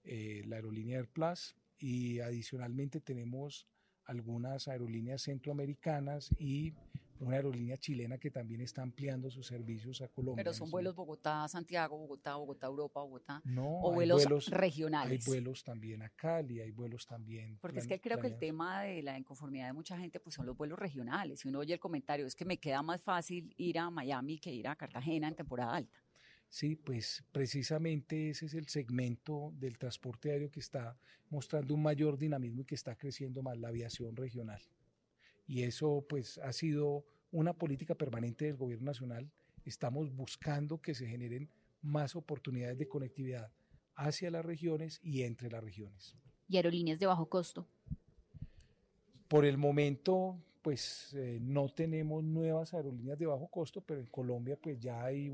[0.04, 3.68] eh, la aerolínea AirPlus, y adicionalmente tenemos
[4.06, 6.74] algunas aerolíneas centroamericanas y
[7.22, 10.44] una aerolínea chilena que también está ampliando sus servicios a Colombia.
[10.44, 13.42] Pero son vuelos Bogotá-Santiago, Bogotá, Bogotá-Europa, Bogotá.
[13.46, 15.26] No, o vuelos, regionales.
[15.26, 17.58] Hay vuelos también a Cali, hay vuelos también.
[17.62, 20.46] Porque es que creo que el tema de la inconformidad de mucha gente pues son
[20.46, 21.42] los vuelos regionales.
[21.42, 24.52] Si uno oye el comentario, es que me queda más fácil ir a Miami que
[24.52, 26.00] ir a Cartagena en temporada alta.
[26.50, 30.98] Sí, pues precisamente ese es el segmento del transporte aéreo que está
[31.30, 34.62] mostrando un mayor dinamismo y que está creciendo más, la aviación regional
[35.48, 39.32] y eso pues ha sido una política permanente del gobierno nacional.
[39.66, 41.50] Estamos buscando que se generen
[41.82, 43.52] más oportunidades de conectividad
[43.96, 46.16] hacia las regiones y entre las regiones.
[46.48, 47.68] ¿Y aerolíneas de bajo costo?
[49.28, 54.58] Por el momento, pues eh, no tenemos nuevas aerolíneas de bajo costo, pero en Colombia
[54.62, 55.30] pues ya hay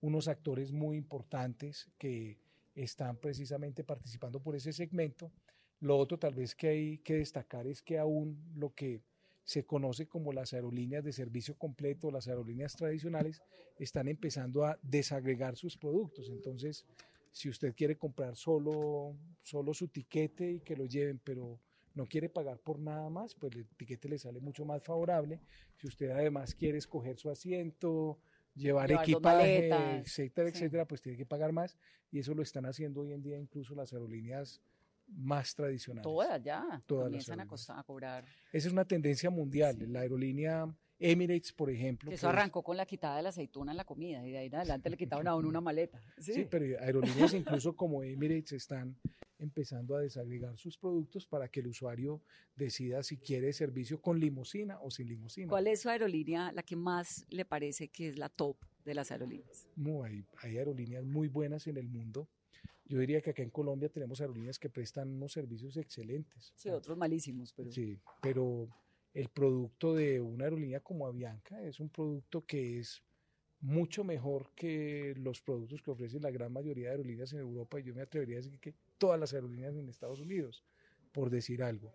[0.00, 2.38] unos actores muy importantes que
[2.74, 5.30] están precisamente participando por ese segmento
[5.80, 9.02] lo otro tal vez que hay que destacar es que aún lo que
[9.44, 13.42] se conoce como las aerolíneas de servicio completo, las aerolíneas tradicionales,
[13.78, 16.28] están empezando a desagregar sus productos.
[16.30, 16.84] Entonces,
[17.30, 21.60] si usted quiere comprar solo, solo su tiquete y que lo lleven, pero
[21.94, 25.40] no quiere pagar por nada más, pues el tiquete le sale mucho más favorable.
[25.76, 28.18] Si usted además quiere escoger su asiento,
[28.54, 29.68] llevar, equipaje,
[29.98, 31.76] etcétera, etcétera, pues tiene que pagar más.
[32.10, 34.60] Y eso lo están haciendo hoy en día incluso las aerolíneas
[35.08, 36.02] más tradicionales.
[36.02, 38.24] Todas ya, Todas comienzan a, cobrar.
[38.52, 39.76] Esa es una tendencia mundial.
[39.88, 42.10] La aerolínea Emirates, por ejemplo.
[42.10, 44.54] Eso arrancó con la quitada de la aceituna en la comida y de ahí en
[44.54, 46.00] adelante le quitaron a uno una maleta.
[46.18, 48.96] Sí, pero aerolíneas incluso como Emirates están
[49.38, 52.22] empezando a desagregar sus productos para que el usuario
[52.54, 55.48] decida si quiere servicio con limusina o sin limusina.
[55.48, 59.10] ¿Cuál es su aerolínea, la que más le parece que es la top de las
[59.10, 59.68] aerolíneas?
[60.04, 62.28] hay, hay aerolíneas muy buenas en el mundo.
[62.88, 66.52] Yo diría que acá en Colombia tenemos aerolíneas que prestan unos servicios excelentes.
[66.54, 67.70] Sí, otros malísimos, pero...
[67.70, 68.68] Sí, pero
[69.12, 73.02] el producto de una aerolínea como Avianca es un producto que es
[73.60, 77.84] mucho mejor que los productos que ofrecen la gran mayoría de aerolíneas en Europa y
[77.84, 80.64] yo me atrevería a decir que todas las aerolíneas en Estados Unidos,
[81.12, 81.94] por decir algo.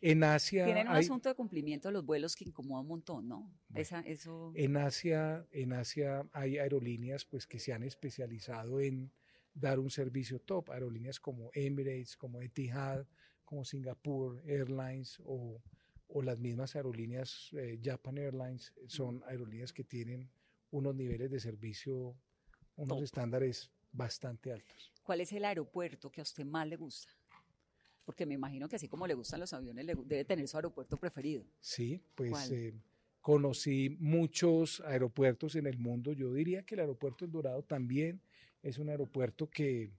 [0.00, 3.52] En Asia tienen un asunto de cumplimiento de los vuelos que incomoda un montón, ¿no?
[3.74, 4.52] Esa, eso...
[4.54, 9.12] En Asia, en Asia hay aerolíneas pues que se han especializado en
[9.54, 10.70] dar un servicio top.
[10.70, 13.06] Aerolíneas como Emirates, como Etihad,
[13.44, 15.60] como Singapore Airlines o,
[16.08, 20.30] o las mismas aerolíneas eh, Japan Airlines son aerolíneas que tienen
[20.70, 22.16] unos niveles de servicio,
[22.76, 24.92] unos estándares bastante altos.
[25.02, 27.12] ¿Cuál es el aeropuerto que a usted más le gusta?
[28.04, 31.44] Porque me imagino que así como le gustan los aviones, debe tener su aeropuerto preferido.
[31.60, 32.74] Sí, pues eh,
[33.30, 36.12] conocí muchos aeropuertos en el mundo.
[36.12, 38.20] Yo diría que el aeropuerto El Dorado también
[38.60, 39.92] es un aeropuerto que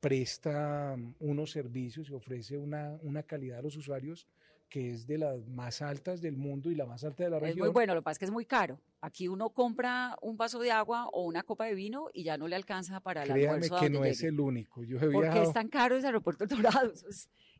[0.00, 4.26] presta unos servicios y ofrece una, una, calidad a los usuarios
[4.70, 7.58] que es de las más altas del mundo y la más alta de la región.
[7.58, 8.80] Es muy bueno, lo que pasa es que es muy caro.
[9.02, 12.48] Aquí uno compra un vaso de agua o una copa de vino y ya no
[12.48, 14.84] le alcanza para el Créame que no es el único.
[14.84, 16.94] Yo he es tan caro ese aeropuerto El Dorado.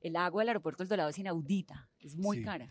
[0.01, 2.71] el agua del aeropuerto El Dorado es inaudita, es muy cara.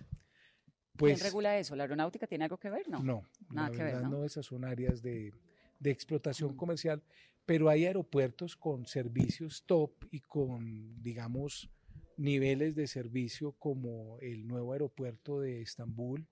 [1.00, 1.76] Pues, ¿Quién regula eso?
[1.76, 2.88] ¿La aeronáutica tiene algo que ver?
[2.90, 4.02] No, no nada que ver.
[4.04, 4.10] ¿no?
[4.10, 5.34] no, esas son áreas de,
[5.80, 6.58] de explotación mm.
[6.58, 7.02] comercial
[7.50, 11.68] pero hay aeropuertos con servicios top y con, digamos,
[12.16, 16.28] niveles de servicio como el nuevo aeropuerto de Estambul,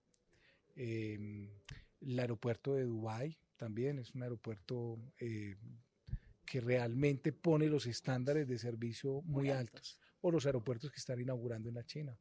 [0.76, 1.50] em,
[2.02, 5.56] el aeropuerto de Dubái también es un aeropuerto eh,
[6.46, 10.00] que realmente pone los estándares de servicio muy, altos.
[10.22, 12.16] o los aeropuertos que están inaugurando en la China.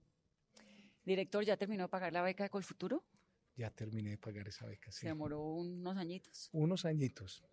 [1.06, 3.04] Director, ¿ya terminó de pagar la beca de Colfuturo?
[3.54, 5.02] Ya terminé de pagar esa beca, sí.
[5.02, 6.50] ¿Se demoró unos añitos?
[6.52, 7.44] Unos añitos,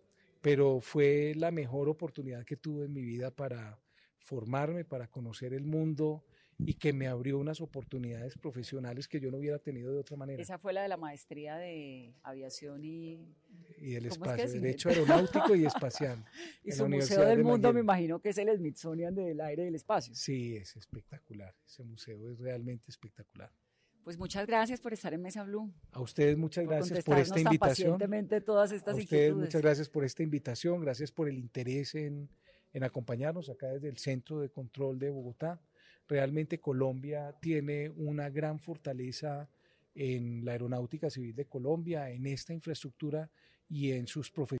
[0.42, 3.78] pero fue la mejor oportunidad que tuve en mi vida para
[4.18, 6.24] formarme, para conocer el mundo
[6.58, 10.42] y que me abrió unas oportunidades profesionales que yo no hubiera tenido de otra manera.
[10.42, 13.36] Esa fue la de la maestría de aviación y...
[13.84, 16.24] Y el espacio, Derecho Aeronáutico y Espacial.
[16.64, 19.74] y su Museo del Mundo me imagino que es el Smithsonian del aire y del
[19.74, 20.14] espacio.
[20.14, 21.54] Sí, es espectacular.
[21.66, 23.52] Ese museo es realmente espectacular.
[24.02, 25.70] Pues muchas gracias por estar en Mesa Blue.
[25.92, 27.98] A ustedes muchas gracias por esta invitación.
[28.44, 32.30] todas estas a ustedes muchas gracias por esta invitación, gracias por el interés en,
[32.72, 35.60] en acompañarnos acá desde el Centro de Control de Bogotá.
[36.08, 39.50] Realmente Colombia tiene una gran fortaleza
[39.94, 43.30] en la aeronáutica civil de Colombia, en esta infraestructura
[43.68, 44.44] y en sus profesiones.